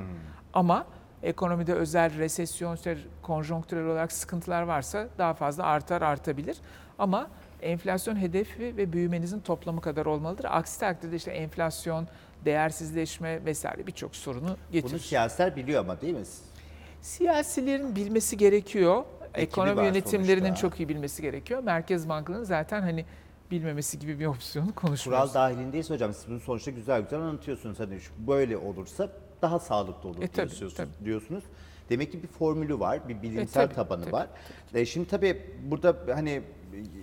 Ama 0.54 0.86
ekonomide 1.22 1.74
özel 1.74 2.18
resesyon, 2.18 2.78
konjonktürel 3.22 3.86
olarak 3.86 4.12
sıkıntılar 4.12 4.62
varsa 4.62 5.08
daha 5.18 5.34
fazla 5.34 5.64
artar 5.64 6.02
artabilir. 6.02 6.56
Ama 6.98 7.30
enflasyon 7.62 8.16
hedefi 8.16 8.76
ve 8.76 8.92
büyümenizin 8.92 9.40
toplamı 9.40 9.80
kadar 9.80 10.06
olmalıdır. 10.06 10.46
Aksi 10.50 10.80
takdirde 10.80 11.16
işte 11.16 11.30
enflasyon, 11.30 12.08
değersizleşme 12.44 13.44
vesaire 13.44 13.86
birçok 13.86 14.16
sorunu 14.16 14.48
Bunu 14.48 14.56
getirir. 14.72 14.98
siyasiler 14.98 15.56
biliyor 15.56 15.80
ama 15.80 16.00
değil 16.00 16.14
mi? 16.14 16.24
Siyasilerin 17.02 17.96
bilmesi 17.96 18.36
gerekiyor. 18.36 19.04
Ekibi 19.34 19.40
Ekonomi 19.42 19.86
yönetimlerinin 19.86 20.46
sonuçta. 20.46 20.68
çok 20.68 20.80
iyi 20.80 20.88
bilmesi 20.88 21.22
gerekiyor. 21.22 21.62
Merkez 21.62 22.08
bankalarının 22.08 22.44
zaten 22.44 22.82
hani 22.82 23.04
bilmemesi 23.50 23.98
gibi 23.98 24.20
bir 24.20 24.26
opsiyonu 24.26 24.74
konuşmuyoruz. 24.74 25.32
Kural 25.32 25.34
dahilindeyiz 25.34 25.90
hocam. 25.90 26.12
Siz 26.14 26.28
bunu 26.28 26.40
sonuçta 26.40 26.70
güzel 26.70 27.02
güzel 27.02 27.20
anlatıyorsunuz. 27.20 27.80
Hani 27.80 27.98
böyle 28.18 28.56
olursa 28.56 29.08
daha 29.42 29.58
sağlıklı 29.58 30.08
olur 30.08 30.22
E, 30.22 30.28
tabii, 30.28 30.36
diyorsunuz, 30.36 30.74
tabii. 30.74 30.88
diyorsunuz. 31.04 31.44
Demek 31.90 32.12
ki 32.12 32.22
bir 32.22 32.28
formülü 32.28 32.80
var, 32.80 33.08
bir 33.08 33.22
bilimsel 33.22 33.62
E, 33.62 33.66
tabii, 33.66 33.74
tabanı 33.74 34.02
tabii, 34.02 34.12
var. 34.12 34.26
E, 34.74 34.86
şimdi 34.86 35.08
tabii 35.08 35.42
burada 35.64 35.96
hani 36.14 36.42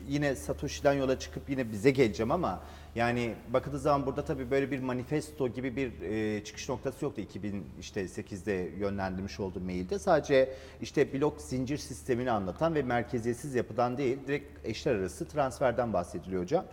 yine 0.08 0.36
Satoshi'den 0.36 0.94
yola 0.94 1.20
çıkıp 1.20 1.50
yine 1.50 1.72
bize 1.72 1.92
geleceğim 1.92 2.32
ama 2.32 2.62
yani 2.96 3.34
bakıldığı 3.54 3.80
zaman 3.80 4.06
burada 4.06 4.26
tabii 4.26 4.52
böyle 4.52 4.72
bir 4.72 4.80
manifesto 4.80 5.48
gibi 5.48 5.76
bir 5.76 6.02
e, 6.02 6.44
çıkış 6.44 6.70
noktası 6.70 7.06
yoktu 7.06 7.22
2008'de 7.22 8.72
yönlendirmiş 8.80 9.40
olduğu 9.40 9.60
mailde. 9.60 10.00
Sadece 10.00 10.54
işte 10.82 11.14
blok 11.14 11.42
zincir 11.42 11.78
sistemini 11.78 12.32
anlatan 12.32 12.76
ve 12.76 12.82
merkeziyetsiz 12.82 13.56
yapıdan 13.56 13.98
değil 13.98 14.18
direkt 14.28 14.66
eşler 14.66 14.96
arası 14.96 15.28
transferden 15.28 15.94
bahsediliyor 15.94 16.42
hocam. 16.42 16.66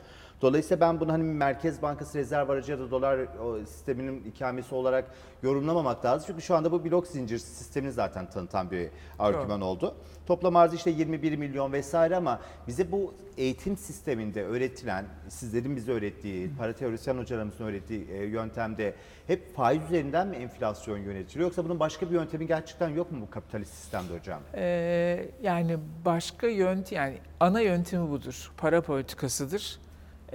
Dolayısıyla 0.42 0.80
ben 0.80 1.00
bunu 1.00 1.12
hani 1.12 1.22
Merkez 1.22 1.82
Bankası 1.82 2.18
rezerv 2.18 2.48
aracı 2.48 2.72
ya 2.72 2.78
da 2.78 2.90
dolar 2.90 3.20
sisteminin 3.66 4.24
ikamesi 4.24 4.74
olarak 4.74 5.04
yorumlamamak 5.42 6.04
lazım. 6.04 6.24
Çünkü 6.26 6.42
şu 6.42 6.54
anda 6.56 6.72
bu 6.72 6.84
blok 6.84 7.06
zincir 7.06 7.38
sistemini 7.38 7.92
zaten 7.92 8.30
tanıtan 8.30 8.70
bir 8.70 8.88
argüman 9.18 9.60
oldu. 9.60 9.94
Toplam 10.26 10.56
arzı 10.56 10.76
işte 10.76 10.90
21 10.90 11.36
milyon 11.36 11.72
vesaire 11.72 12.16
ama 12.16 12.40
bize 12.66 12.92
bu 12.92 13.14
eğitim 13.36 13.76
sisteminde 13.76 14.44
öğretilen, 14.44 15.04
sizlerin 15.28 15.76
bize 15.76 15.92
öğrettiği, 15.92 16.50
para 16.58 16.72
teorisyen 16.72 17.18
hocalarımızın 17.18 17.64
öğrettiği 17.64 18.10
e, 18.10 18.24
yöntemde 18.24 18.94
hep 19.26 19.56
faiz 19.56 19.82
üzerinden 19.82 20.28
mi 20.28 20.36
enflasyon 20.36 20.98
yönetiliyor 20.98 21.46
yoksa 21.48 21.64
bunun 21.64 21.80
başka 21.80 22.10
bir 22.10 22.14
yöntemi 22.14 22.46
gerçekten 22.46 22.88
yok 22.88 23.12
mu 23.12 23.18
bu 23.20 23.30
kapitalist 23.30 23.74
sistemde 23.74 24.18
hocam? 24.18 24.40
Ee, 24.54 25.28
yani 25.42 25.78
başka 26.04 26.46
yöntem 26.46 26.96
yani 26.96 27.18
ana 27.40 27.60
yöntemi 27.60 28.10
budur. 28.10 28.52
Para 28.56 28.80
politikasıdır. 28.80 29.85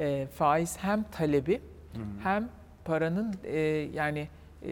Ee, 0.01 0.27
faiz 0.33 0.77
hem 0.77 1.03
talebi 1.03 1.61
hem 2.23 2.49
paranın 2.85 3.35
e, 3.43 3.59
yani 3.93 4.27
e, 4.63 4.69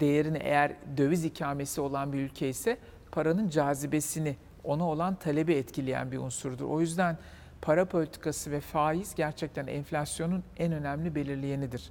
değerini 0.00 0.38
eğer 0.38 0.72
döviz 0.96 1.24
ikamesi 1.24 1.80
olan 1.80 2.12
bir 2.12 2.18
ülke 2.18 2.48
ise 2.48 2.78
paranın 3.12 3.48
cazibesini 3.48 4.36
ona 4.64 4.88
olan 4.88 5.14
talebi 5.14 5.54
etkileyen 5.54 6.12
bir 6.12 6.18
unsurdur. 6.18 6.64
O 6.64 6.80
yüzden 6.80 7.18
para 7.62 7.84
politikası 7.84 8.50
ve 8.50 8.60
faiz 8.60 9.14
gerçekten 9.14 9.66
enflasyonun 9.66 10.42
en 10.56 10.72
önemli 10.72 11.14
belirleyenidir. 11.14 11.90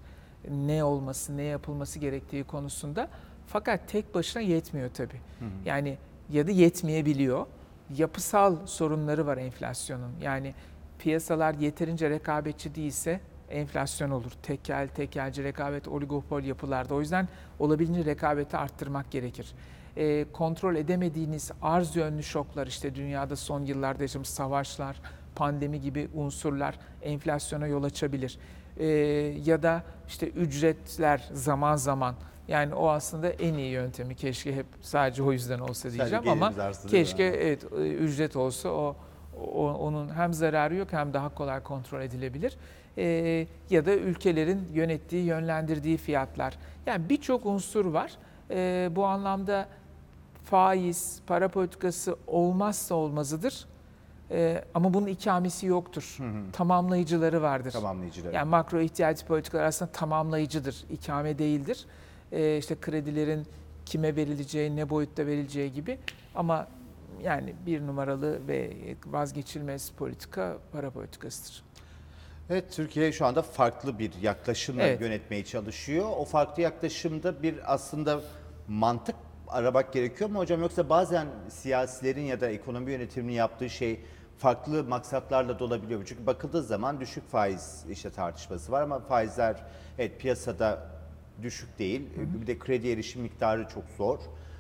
Ne 0.50 0.84
olması, 0.84 1.38
ne 1.38 1.44
yapılması 1.44 2.00
gerektiği 2.00 2.44
konusunda 2.44 3.10
Fakat 3.50 3.88
tek 3.88 4.16
başına 4.16 4.42
yetmiyor 4.42 4.90
tabii. 4.94 5.22
Yani 5.66 5.98
ya 6.30 6.48
da 6.48 6.52
yetmeyebiliyor. 6.52 7.46
Yapısal 7.98 8.66
sorunları 8.66 9.26
var 9.26 9.38
enflasyonun. 9.38 10.12
Yani 10.22 10.54
piyasalar 11.00 11.54
yeterince 11.54 12.10
rekabetçi 12.10 12.76
değilse 12.76 13.20
enflasyon 13.50 14.10
olur. 14.10 14.32
Tekel, 14.44 14.88
tekelci 14.88 15.44
rekabet, 15.44 15.88
oligopol 15.88 16.44
yapılarda. 16.44 16.94
O 16.96 17.00
yüzden 17.00 17.28
olabildiğince 17.60 18.06
rekabeti 18.12 18.58
arttırmak 18.58 19.12
gerekir. 19.12 19.52
E, 19.98 20.26
kontrol 20.34 20.76
edemediğiniz 20.76 21.52
arz 21.62 21.96
yönlü 21.96 22.24
şoklar 22.24 22.68
işte 22.68 22.96
dünyada 22.96 23.36
son 23.36 23.66
yıllarda 23.66 24.04
yaşamış 24.04 24.30
savaşlar, 24.30 25.02
pandemi 25.36 25.82
gibi 25.82 26.08
unsurlar 26.14 26.80
enflasyona 27.02 27.68
yol 27.68 27.84
açabilir. 27.84 28.38
E, 28.78 28.86
ya 29.46 29.64
da 29.64 29.84
işte 30.08 30.28
ücretler 30.30 31.30
zaman 31.34 31.76
zaman 31.76 32.16
yani 32.48 32.74
o 32.76 32.90
aslında 32.90 33.30
en 33.30 33.54
iyi 33.54 33.72
yöntemi 33.72 34.16
keşke 34.16 34.56
hep 34.56 34.66
sadece 34.82 35.24
o 35.24 35.32
yüzden 35.32 35.60
olsa 35.60 35.90
diyeceğim 35.92 36.24
ama 36.32 36.52
keşke 36.92 37.24
evet 37.24 37.64
e, 37.64 37.76
ücret 37.94 38.36
olsa 38.36 38.70
o- 38.70 38.96
onun 39.56 40.16
hem 40.16 40.34
zararı 40.34 40.76
yok 40.76 40.88
hem 40.94 41.14
daha 41.14 41.30
kolay 41.30 41.64
kontrol 41.64 42.02
edilebilir. 42.02 42.58
E, 42.98 43.48
ya 43.70 43.86
da 43.86 43.96
ülkelerin 43.96 44.68
yönettiği, 44.74 45.26
yönlendirdiği 45.26 45.98
fiyatlar. 45.98 46.58
Yani 46.86 47.10
birçok 47.10 47.46
unsur 47.46 47.86
var. 47.86 48.12
E, 48.52 48.90
bu 48.92 49.06
anlamda 49.06 49.68
faiz, 50.46 51.22
para 51.28 51.48
politikası 51.48 52.16
olmazsa 52.28 52.96
olmazıdır. 52.96 53.66
E, 54.32 54.64
ama 54.74 54.94
bunun 54.94 55.08
ikamesi 55.08 55.66
yoktur. 55.66 56.18
Tamamlayıcıları 56.54 57.42
vardır. 57.42 57.72
Tamamlayıcıları. 57.72 58.36
Yani 58.36 58.50
makro 58.50 58.80
ihtiyaç 58.80 59.26
politikaları 59.26 59.68
aslında 59.68 59.92
tamamlayıcıdır, 59.92 60.84
ikame 60.90 61.40
değildir. 61.40 61.86
Ee, 62.32 62.58
işte 62.58 62.76
kredilerin 62.82 63.46
kime 63.86 64.16
verileceği, 64.16 64.76
ne 64.76 64.90
boyutta 64.90 65.26
verileceği 65.26 65.74
gibi. 65.74 65.98
Ama 66.36 66.68
yani 67.24 67.56
bir 67.66 67.88
numaralı 67.88 68.48
ve 68.48 68.72
vazgeçilmez 69.06 69.92
politika 69.92 70.58
para 70.72 70.92
politikasıdır. 70.92 71.64
Evet 72.50 72.72
Türkiye 72.72 73.12
şu 73.12 73.26
anda 73.26 73.42
farklı 73.42 74.00
bir 74.00 74.12
yaklaşımla 74.22 74.84
Evet. 74.84 75.02
yönetmeye 75.02 75.46
çalışıyor. 75.46 76.06
O 76.18 76.26
farklı 76.26 76.62
yaklaşımda 76.62 77.44
bir 77.44 77.74
aslında 77.74 78.22
mantık 78.68 79.16
aramak 79.48 79.94
gerekiyor 79.94 80.30
mu 80.30 80.40
hocam 80.40 80.62
yoksa 80.62 80.90
bazen 80.90 81.28
siyasilerin 81.50 82.22
ya 82.22 82.42
da 82.42 82.50
ekonomi 82.50 82.92
yönetiminin 82.92 83.34
yaptığı 83.34 83.70
şey 83.70 84.00
farklı 84.38 84.84
maksatlarla 84.84 85.60
da 85.60 85.64
olabiliyor 85.64 86.00
mu? 86.00 86.06
Çünkü 86.06 86.26
bakıldığı 86.26 86.64
zaman 86.64 87.00
düşük 87.00 87.30
faiz 87.30 87.86
işte 87.90 88.10
tartışması 88.10 88.72
var 88.72 88.82
ama 88.82 89.00
faizler 89.00 89.64
evet 89.98 90.20
piyasada 90.22 90.88
düşük 91.42 91.80
değil. 91.80 92.02
Bir 92.42 92.48
de 92.48 92.60
kredi 92.60 92.90
erişim 92.90 93.22
miktarı 93.22 93.68
çok 93.74 93.84
zor. 93.98 94.20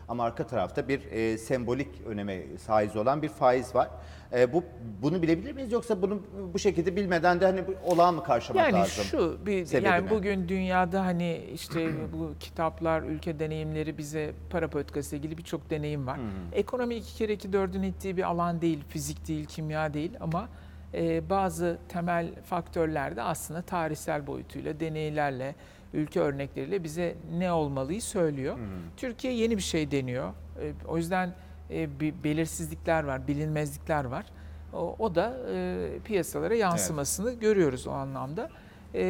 Ama 0.09 0.23
arka 0.23 0.47
tarafta 0.47 0.87
bir 0.87 1.11
e, 1.11 1.37
sembolik 1.37 1.87
öneme 2.07 2.41
haiz 2.67 2.95
olan 2.95 3.21
bir 3.21 3.29
faiz 3.29 3.75
var. 3.75 3.89
E, 4.33 4.53
bu 4.53 4.63
bunu 5.01 5.21
bilebilir 5.21 5.51
miyiz 5.53 5.71
yoksa 5.71 6.01
bunu 6.01 6.21
bu 6.53 6.59
şekilde 6.59 6.95
bilmeden 6.95 7.41
de 7.41 7.45
hani 7.45 7.67
bu 7.67 7.73
olağan 7.91 8.13
mı 8.13 8.23
karşılamak 8.23 8.71
Yani 8.73 8.81
lazım? 8.81 9.03
şu 9.03 9.45
bir 9.45 9.65
Sebebi 9.65 9.85
yani 9.87 10.05
ne? 10.05 10.09
bugün 10.09 10.47
dünyada 10.47 11.05
hani 11.05 11.37
işte 11.53 11.89
bu 12.13 12.33
kitaplar, 12.39 13.01
ülke 13.01 13.39
deneyimleri 13.39 13.97
bize 13.97 14.31
para 14.49 14.67
politikası 14.67 15.15
ilgili 15.15 15.37
birçok 15.37 15.69
deneyim 15.69 16.07
var. 16.07 16.19
Ekonomi 16.53 16.95
iki 16.95 17.15
kere 17.15 17.33
iki 17.33 17.53
dördün 17.53 17.83
ettiği 17.83 18.17
bir 18.17 18.23
alan 18.23 18.61
değil, 18.61 18.83
fizik 18.89 19.27
değil, 19.27 19.45
kimya 19.45 19.93
değil 19.93 20.11
ama 20.19 20.49
e, 20.93 21.29
bazı 21.29 21.77
temel 21.89 22.27
faktörler 22.45 23.15
de 23.15 23.21
aslında 23.21 23.61
tarihsel 23.61 24.27
boyutuyla, 24.27 24.79
deneylerle, 24.79 25.55
ülke 25.93 26.19
örnekleriyle 26.19 26.83
bize 26.83 27.15
ne 27.37 27.51
olmalıyı 27.51 28.01
söylüyor. 28.01 28.57
Türkiye 28.97 29.33
yeni 29.33 29.57
bir 29.57 29.61
şey 29.61 29.91
deniyor. 29.91 30.33
E, 30.61 30.73
o 30.87 30.97
yüzden 30.97 31.35
e, 31.71 31.99
bir 31.99 32.13
belirsizlikler 32.23 33.03
var, 33.03 33.27
bilinmezlikler 33.27 34.05
var. 34.05 34.25
O, 34.73 34.95
o 34.99 35.15
da 35.15 35.37
e, 35.53 35.87
piyasalara 36.05 36.55
yansımasını 36.55 37.33
görüyoruz 37.33 37.87
o 37.87 37.91
anlamda. 37.91 38.49
E, 38.93 39.01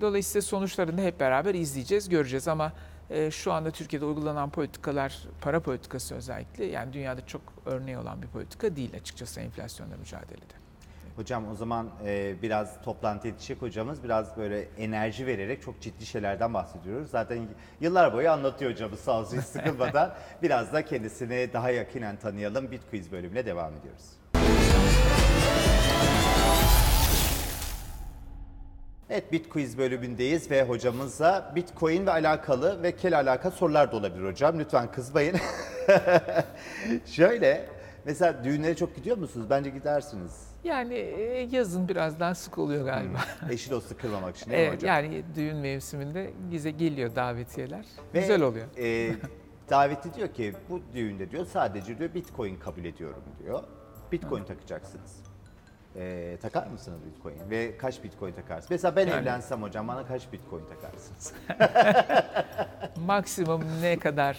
dolayısıyla 0.00 0.42
sonuçlarını 0.42 1.02
hep 1.02 1.20
beraber 1.20 1.54
izleyeceğiz, 1.54 2.08
göreceğiz 2.08 2.48
ama 2.48 2.72
e, 3.10 3.30
şu 3.30 3.52
anda 3.52 3.70
Türkiye'de 3.70 4.04
uygulanan 4.04 4.50
politikalar, 4.50 5.18
para 5.40 5.60
politikası 5.60 6.14
özellikle 6.14 6.64
yani 6.64 6.92
dünyada 6.92 7.26
çok 7.26 7.42
örneği 7.66 7.98
olan 7.98 8.22
bir 8.22 8.28
politika 8.28 8.76
değil 8.76 8.94
açıkçası 8.96 9.40
enflasyonla 9.40 9.96
mücadelede. 9.96 10.65
Hocam 11.16 11.48
o 11.52 11.54
zaman 11.54 11.90
e, 12.04 12.34
biraz 12.42 12.82
toplantı 12.82 13.26
yetişecek 13.26 13.62
hocamız 13.62 14.04
biraz 14.04 14.36
böyle 14.36 14.68
enerji 14.78 15.26
vererek 15.26 15.62
çok 15.62 15.80
ciddi 15.80 16.06
şeylerden 16.06 16.54
bahsediyoruz. 16.54 17.10
Zaten 17.10 17.48
yıllar 17.80 18.12
boyu 18.12 18.30
anlatıyor 18.30 18.70
hocamız 18.70 19.00
sağ 19.00 19.20
olsun 19.20 19.38
hiç 19.38 19.44
sıkılmadan. 19.44 20.14
biraz 20.42 20.72
da 20.72 20.84
kendisini 20.84 21.52
daha 21.52 21.70
yakinen 21.70 22.16
tanıyalım. 22.16 22.70
Bitquiz 22.70 23.12
bölümüne 23.12 23.46
devam 23.46 23.72
ediyoruz. 23.74 24.04
Evet 29.10 29.32
Bitquiz 29.32 29.78
bölümündeyiz 29.78 30.50
ve 30.50 30.62
hocamıza 30.62 31.52
Bitcoin 31.54 32.06
ve 32.06 32.10
alakalı 32.10 32.82
ve 32.82 32.96
kel 32.96 33.18
alaka 33.18 33.50
sorular 33.50 33.92
da 33.92 33.96
olabilir 33.96 34.28
hocam. 34.28 34.58
Lütfen 34.58 34.90
kızmayın. 34.92 35.36
Şöyle 37.06 37.75
mesela 38.06 38.44
düğünlere 38.44 38.76
çok 38.76 38.96
gidiyor 38.96 39.16
musunuz? 39.16 39.46
Bence 39.50 39.70
gidersiniz. 39.70 40.46
Yani 40.64 40.94
e, 40.94 41.48
yazın 41.52 41.88
biraz 41.88 42.20
daha 42.20 42.34
sık 42.34 42.58
oluyor 42.58 42.84
galiba. 42.84 43.18
Eşi 43.50 43.70
dostu 43.70 43.96
kırmamak 43.98 44.36
için 44.36 44.50
değil 44.50 44.62
mi 44.62 44.66
Evet, 44.68 44.76
hocam? 44.82 44.88
yani 44.88 45.24
düğün 45.34 45.56
mevsiminde 45.56 46.30
bize 46.50 46.70
geliyor 46.70 47.14
davetiyeler. 47.16 47.86
Ve, 48.14 48.20
Güzel 48.20 48.42
oluyor. 48.42 48.66
E, 48.78 49.14
davetli 49.70 50.14
diyor 50.14 50.28
ki 50.28 50.54
bu 50.70 50.80
düğünde 50.94 51.30
diyor 51.30 51.46
sadece 51.46 51.98
diyor 51.98 52.14
Bitcoin 52.14 52.56
kabul 52.56 52.84
ediyorum 52.84 53.22
diyor. 53.44 53.62
Bitcoin 54.12 54.44
takacaksınız. 54.44 55.16
E, 55.96 56.36
takar 56.42 56.66
mısınız 56.66 56.98
Bitcoin? 57.06 57.50
Ve 57.50 57.76
kaç 57.78 58.04
Bitcoin 58.04 58.32
takarsınız? 58.32 58.70
Mesela 58.70 58.96
ben 58.96 59.06
Yani- 59.06 59.20
evlensem 59.22 59.62
hocam 59.62 59.88
bana 59.88 60.06
kaç 60.06 60.32
Bitcoin 60.32 60.64
takarsınız? 60.66 61.32
Maksimum 63.06 63.62
ne 63.82 63.98
kadar 63.98 64.38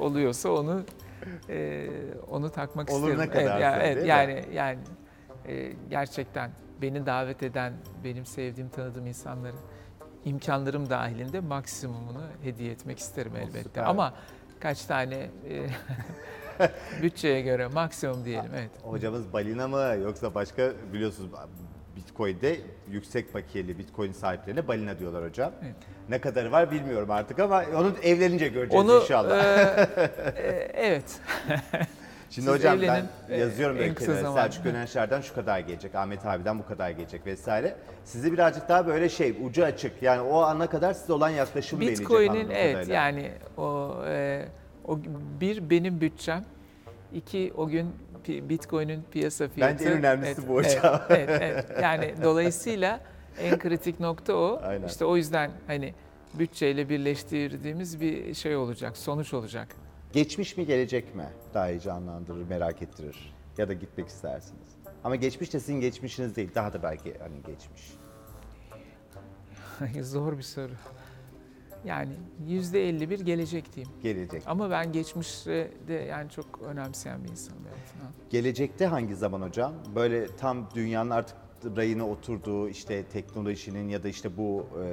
oluyorsa 0.00 0.50
onu 0.50 0.82
e, 1.48 1.88
onu 2.30 2.50
takmak 2.50 2.90
Olur 2.90 3.08
isterim. 3.08 3.18
ne 3.18 3.28
kadarsa, 3.28 3.82
evet, 3.82 4.06
yani, 4.06 4.32
evet, 4.32 4.46
yani 4.54 4.54
yani 4.54 4.78
e, 5.48 5.72
gerçekten 5.90 6.50
beni 6.82 7.06
davet 7.06 7.42
eden, 7.42 7.72
benim 8.04 8.26
sevdiğim, 8.26 8.68
tanıdığım 8.68 9.06
insanları 9.06 9.56
imkanlarım 10.24 10.90
dahilinde 10.90 11.40
maksimumunu 11.40 12.22
hediye 12.42 12.72
etmek 12.72 12.98
isterim 12.98 13.32
elbette. 13.36 13.62
süper. 13.62 13.84
Ama 13.84 14.14
kaç 14.60 14.84
tane 14.84 15.30
e, 15.48 15.66
bütçeye 17.02 17.42
göre 17.42 17.66
maksimum 17.66 18.24
diyelim. 18.24 18.50
Evet. 18.54 18.70
Hocamız 18.82 19.32
balina 19.32 19.68
mı 19.68 19.96
yoksa 20.02 20.34
başka 20.34 20.72
biliyorsunuz 20.92 21.30
Bitcoin'de 21.96 22.60
yüksek 22.88 23.34
bakiyeli 23.34 23.78
Bitcoin 23.78 24.12
sahiplerine 24.12 24.68
balina 24.68 24.98
diyorlar 24.98 25.24
hocam. 25.24 25.52
Evet. 25.62 25.76
Ne 26.10 26.20
kadarı 26.20 26.52
var 26.52 26.70
bilmiyorum 26.70 27.10
artık 27.10 27.38
ama 27.38 27.64
onu 27.76 27.92
evlenince 28.02 28.48
göreceğiz 28.48 28.84
Onu 28.84 29.00
inşallah. 29.00 29.44
e, 29.44 30.02
e, 30.36 30.70
evet. 30.74 31.20
Şimdi 32.30 32.46
Siz 32.46 32.54
hocam 32.54 32.78
evlenin, 32.78 33.04
ben 33.28 33.34
e, 33.34 33.38
yazıyorum 33.38 33.76
en 33.76 33.82
böyle 33.82 33.94
kenara. 33.94 34.32
Selçuk 34.32 34.64
Gönençler'den 34.64 35.20
şu 35.20 35.34
kadar 35.34 35.58
gelecek, 35.58 35.94
Ahmet 35.94 36.26
abiden 36.26 36.58
bu 36.58 36.66
kadar 36.66 36.90
gelecek 36.90 37.26
vesaire. 37.26 37.74
Sizi 38.04 38.32
birazcık 38.32 38.68
daha 38.68 38.86
böyle 38.86 39.08
şey 39.08 39.36
ucu 39.44 39.64
açık 39.64 40.02
yani 40.02 40.20
o 40.20 40.40
ana 40.40 40.66
kadar 40.66 40.94
size 40.94 41.12
olan 41.12 41.28
yaklaşım 41.28 41.80
beğenecek 41.80 42.00
Bitcoin'in 42.00 42.50
evet 42.50 42.72
kadarıyla. 42.72 42.94
yani 42.94 43.30
o 43.56 43.94
e, 44.06 44.44
o 44.84 44.98
bir 45.40 45.70
benim 45.70 46.00
bütçem, 46.00 46.44
iki 47.14 47.52
o 47.56 47.68
gün 47.68 47.94
Bitcoin'in 48.28 49.02
piyasa 49.10 49.48
fiyatı. 49.48 49.74
Bence 49.74 49.90
en 49.90 49.98
önemlisi 49.98 50.32
evet, 50.40 50.48
bu 50.48 50.54
hocam. 50.54 51.00
Evet, 51.08 51.28
evet, 51.28 51.40
evet. 51.68 51.82
Yani 51.82 52.14
dolayısıyla 52.22 53.00
en 53.38 53.58
kritik 53.58 54.00
nokta 54.00 54.34
o. 54.34 54.60
Aynen. 54.62 54.86
İşte 54.86 55.04
o 55.04 55.16
yüzden 55.16 55.50
hani 55.66 55.94
bütçeyle 56.34 56.88
birleştirdiğimiz 56.88 58.00
bir 58.00 58.34
şey 58.34 58.56
olacak, 58.56 58.96
sonuç 58.96 59.34
olacak. 59.34 59.68
Geçmiş 60.12 60.56
mi 60.56 60.66
gelecek 60.66 61.14
mi? 61.14 61.28
Daha 61.54 61.70
iyi 61.70 61.80
canlandırır, 61.80 62.48
merak 62.48 62.82
ettirir 62.82 63.34
ya 63.58 63.68
da 63.68 63.72
gitmek 63.72 64.08
istersiniz. 64.08 64.68
Ama 65.04 65.16
geçmiş 65.16 65.52
de 65.52 65.60
sizin 65.60 65.80
geçmişiniz 65.80 66.36
değil, 66.36 66.50
daha 66.54 66.72
da 66.72 66.82
belki 66.82 67.14
hani 67.18 67.42
geçmiş. 67.46 67.92
Zor 70.02 70.38
bir 70.38 70.42
soru. 70.42 70.72
Yani 71.84 72.12
yüzde 72.46 72.88
51 72.88 73.20
gelecek 73.20 73.74
diyeyim. 73.74 73.92
Gelecek. 74.02 74.42
Ama 74.46 74.70
ben 74.70 74.92
geçmişte 74.92 75.70
de 75.88 75.92
yani 75.92 76.30
çok 76.30 76.62
önemseyen 76.62 77.24
bir 77.24 77.28
insanım. 77.28 77.62
Evet. 77.68 78.02
Ha. 78.02 78.08
Gelecekte 78.30 78.86
hangi 78.86 79.14
zaman 79.14 79.42
hocam? 79.42 79.74
Böyle 79.94 80.36
tam 80.36 80.68
dünyanın 80.74 81.10
artık 81.10 81.36
rayına 81.76 82.08
oturduğu 82.08 82.68
işte 82.68 83.02
teknolojinin 83.04 83.88
ya 83.88 84.02
da 84.02 84.08
işte 84.08 84.36
bu 84.36 84.66
e, 84.76 84.84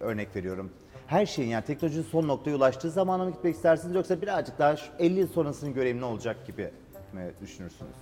örnek 0.00 0.36
veriyorum. 0.36 0.70
Her 1.06 1.26
şeyin 1.26 1.48
yani 1.48 1.64
teknolojinin 1.64 2.02
son 2.04 2.28
noktaya 2.28 2.56
ulaştığı 2.56 2.90
zamana 2.90 3.24
mı 3.24 3.30
gitmek 3.30 3.54
istersiniz 3.54 3.94
yoksa 3.94 4.22
birazcık 4.22 4.58
daha 4.58 4.76
şu 4.76 4.86
50 4.98 5.18
yıl 5.20 5.28
sonrasını 5.28 5.70
göreyim 5.70 6.00
ne 6.00 6.04
olacak 6.04 6.46
gibi 6.46 6.70
mi 7.12 7.30
düşünürsünüz? 7.40 7.96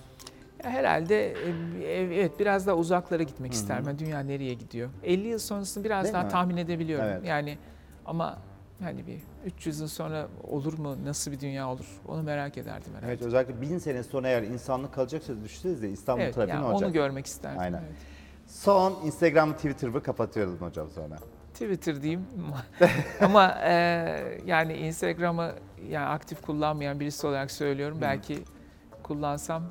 Herhalde 0.63 1.33
e, 1.33 2.15
evet 2.15 2.41
biraz 2.41 2.67
daha 2.67 2.77
uzaklara 2.77 3.23
gitmek 3.23 3.53
isterim. 3.53 3.85
Yani 3.87 3.99
dünya 3.99 4.21
nereye 4.21 4.55
gidiyor? 4.55 4.91
50 5.03 5.29
yıl 5.29 5.39
sonrasını 5.39 5.85
biraz 5.85 6.05
Değil 6.05 6.15
daha 6.15 6.23
mi? 6.25 6.31
tahmin 6.31 6.57
edebiliyorum. 6.57 7.07
Evet. 7.09 7.25
Yani 7.27 7.59
ama 8.07 8.39
hani 8.81 9.07
bir 9.07 9.19
300 9.47 9.81
yıl 9.81 9.89
sonra 9.89 10.29
olur 10.43 10.79
mu? 10.79 10.97
Nasıl 11.05 11.33
bir 11.33 11.41
dünya 11.41 11.69
olur? 11.71 11.87
Onu 12.09 12.23
merak 12.23 12.59
ederdim 12.59 12.93
herhalde. 12.95 13.13
Evet 13.13 13.23
özellikle 13.23 13.61
bin 13.61 13.79
sene 13.79 14.03
sonra 14.03 14.29
eğer 14.29 14.43
insanlık 14.43 14.95
kalacaksa 14.95 15.33
düşünsenize 15.45 15.89
İstanbul 15.89 16.23
Evet, 16.23 16.35
trafiği 16.35 16.51
yani 16.55 16.63
ne 16.63 16.67
olacak? 16.69 16.87
onu 16.87 16.93
görmek 16.93 17.27
isterdim. 17.27 17.61
Aynen. 17.61 17.79
evet. 17.87 17.97
Son 18.47 18.99
Instagram, 19.05 19.53
Twitter'ı 19.53 20.03
kapatıyorum 20.03 20.57
hocam 20.61 20.91
sonra. 20.91 21.17
Twitter 21.53 22.03
diyeyim 22.03 22.27
ama 23.21 23.59
e, 23.65 23.73
yani 24.47 24.73
Instagram'ı 24.73 25.53
yani 25.89 26.07
aktif 26.07 26.43
kullanmayan 26.43 27.01
birisi 27.01 27.27
olarak 27.27 27.51
söylüyorum. 27.51 27.99
Belki 28.01 28.39
kullansam 29.03 29.63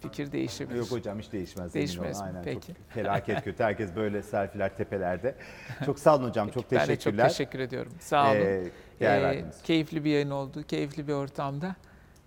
fikir 0.00 0.32
değişebilir. 0.32 0.78
Yok 0.78 0.90
hocam 0.90 1.18
hiç 1.18 1.32
değişmez. 1.32 1.64
emin 1.66 1.74
Değişmez 1.74 2.18
mi? 2.20 2.26
Aynen 2.26 2.42
Peki. 2.44 2.66
çok 2.66 2.76
felaket 2.88 3.44
kötü. 3.44 3.62
Herkes 3.64 3.96
böyle 3.96 4.22
selfiler 4.22 4.76
tepelerde. 4.76 5.34
Çok 5.86 5.98
sağ 5.98 6.16
olun 6.16 6.28
hocam. 6.28 6.48
çok 6.50 6.70
ben 6.72 6.78
de 6.78 6.80
çok 6.80 6.86
teşekkürler. 6.88 7.28
teşekkür 7.28 7.58
ediyorum. 7.58 7.92
Sağ 8.00 8.24
olun. 8.30 8.36
Ee, 8.40 8.64
değer 9.00 9.18
Ee, 9.20 9.22
verdiniz. 9.22 9.62
keyifli 9.62 10.04
bir 10.04 10.10
yayın 10.10 10.30
oldu. 10.30 10.62
Keyifli 10.62 11.08
bir 11.08 11.12
ortamda. 11.12 11.76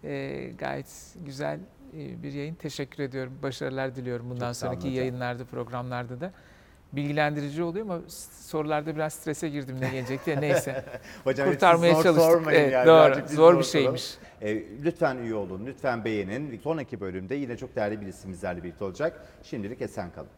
Ee, 0.04 0.52
gayet 0.58 1.16
güzel 1.26 1.60
bir 1.94 2.34
yayın. 2.34 2.56
Teşekkür 2.56 3.04
ediyorum. 3.04 3.34
Başarılar 3.44 3.96
diliyorum 3.96 4.30
bundan 4.30 4.48
Çok 4.54 4.56
sonraki 4.56 4.88
yayınlarda, 4.88 5.46
programlarda 5.46 6.22
da. 6.22 6.32
Bilgilendirici 6.94 7.64
oluyor 7.64 7.86
ama 7.86 8.00
sorularda 8.40 8.96
biraz 8.96 9.14
strese 9.14 9.50
girdim 9.50 9.82
ne 9.82 9.90
gelecek 9.90 10.26
diye. 10.26 10.42
Neyse. 10.42 10.86
Hocam 11.24 11.50
Kurtarmaya 11.50 11.94
zor 11.94 12.04
çalıştık. 12.04 12.48
Evet, 12.48 12.74
yani. 12.74 12.88
doğru. 12.88 13.24
Biz 13.30 13.36
Zor 13.36 13.60
bir 13.60 13.64
şeymiş. 13.64 14.16
Ee, 14.42 14.64
lütfen 14.84 15.18
üye 15.18 15.36
olun, 15.36 15.66
lütfen 15.66 16.06
beğenin. 16.06 16.60
Sonraki 16.64 17.02
bölümde 17.02 17.36
yine 17.36 17.58
çok 17.58 17.76
değerli 17.76 18.02
bir 18.02 18.08
isim 18.08 18.32
bizlerle 18.32 18.64
birlikte 18.64 18.86
olacak. 18.86 19.26
Şimdilik 19.44 19.82
esen 19.82 20.12
kalın. 20.12 20.30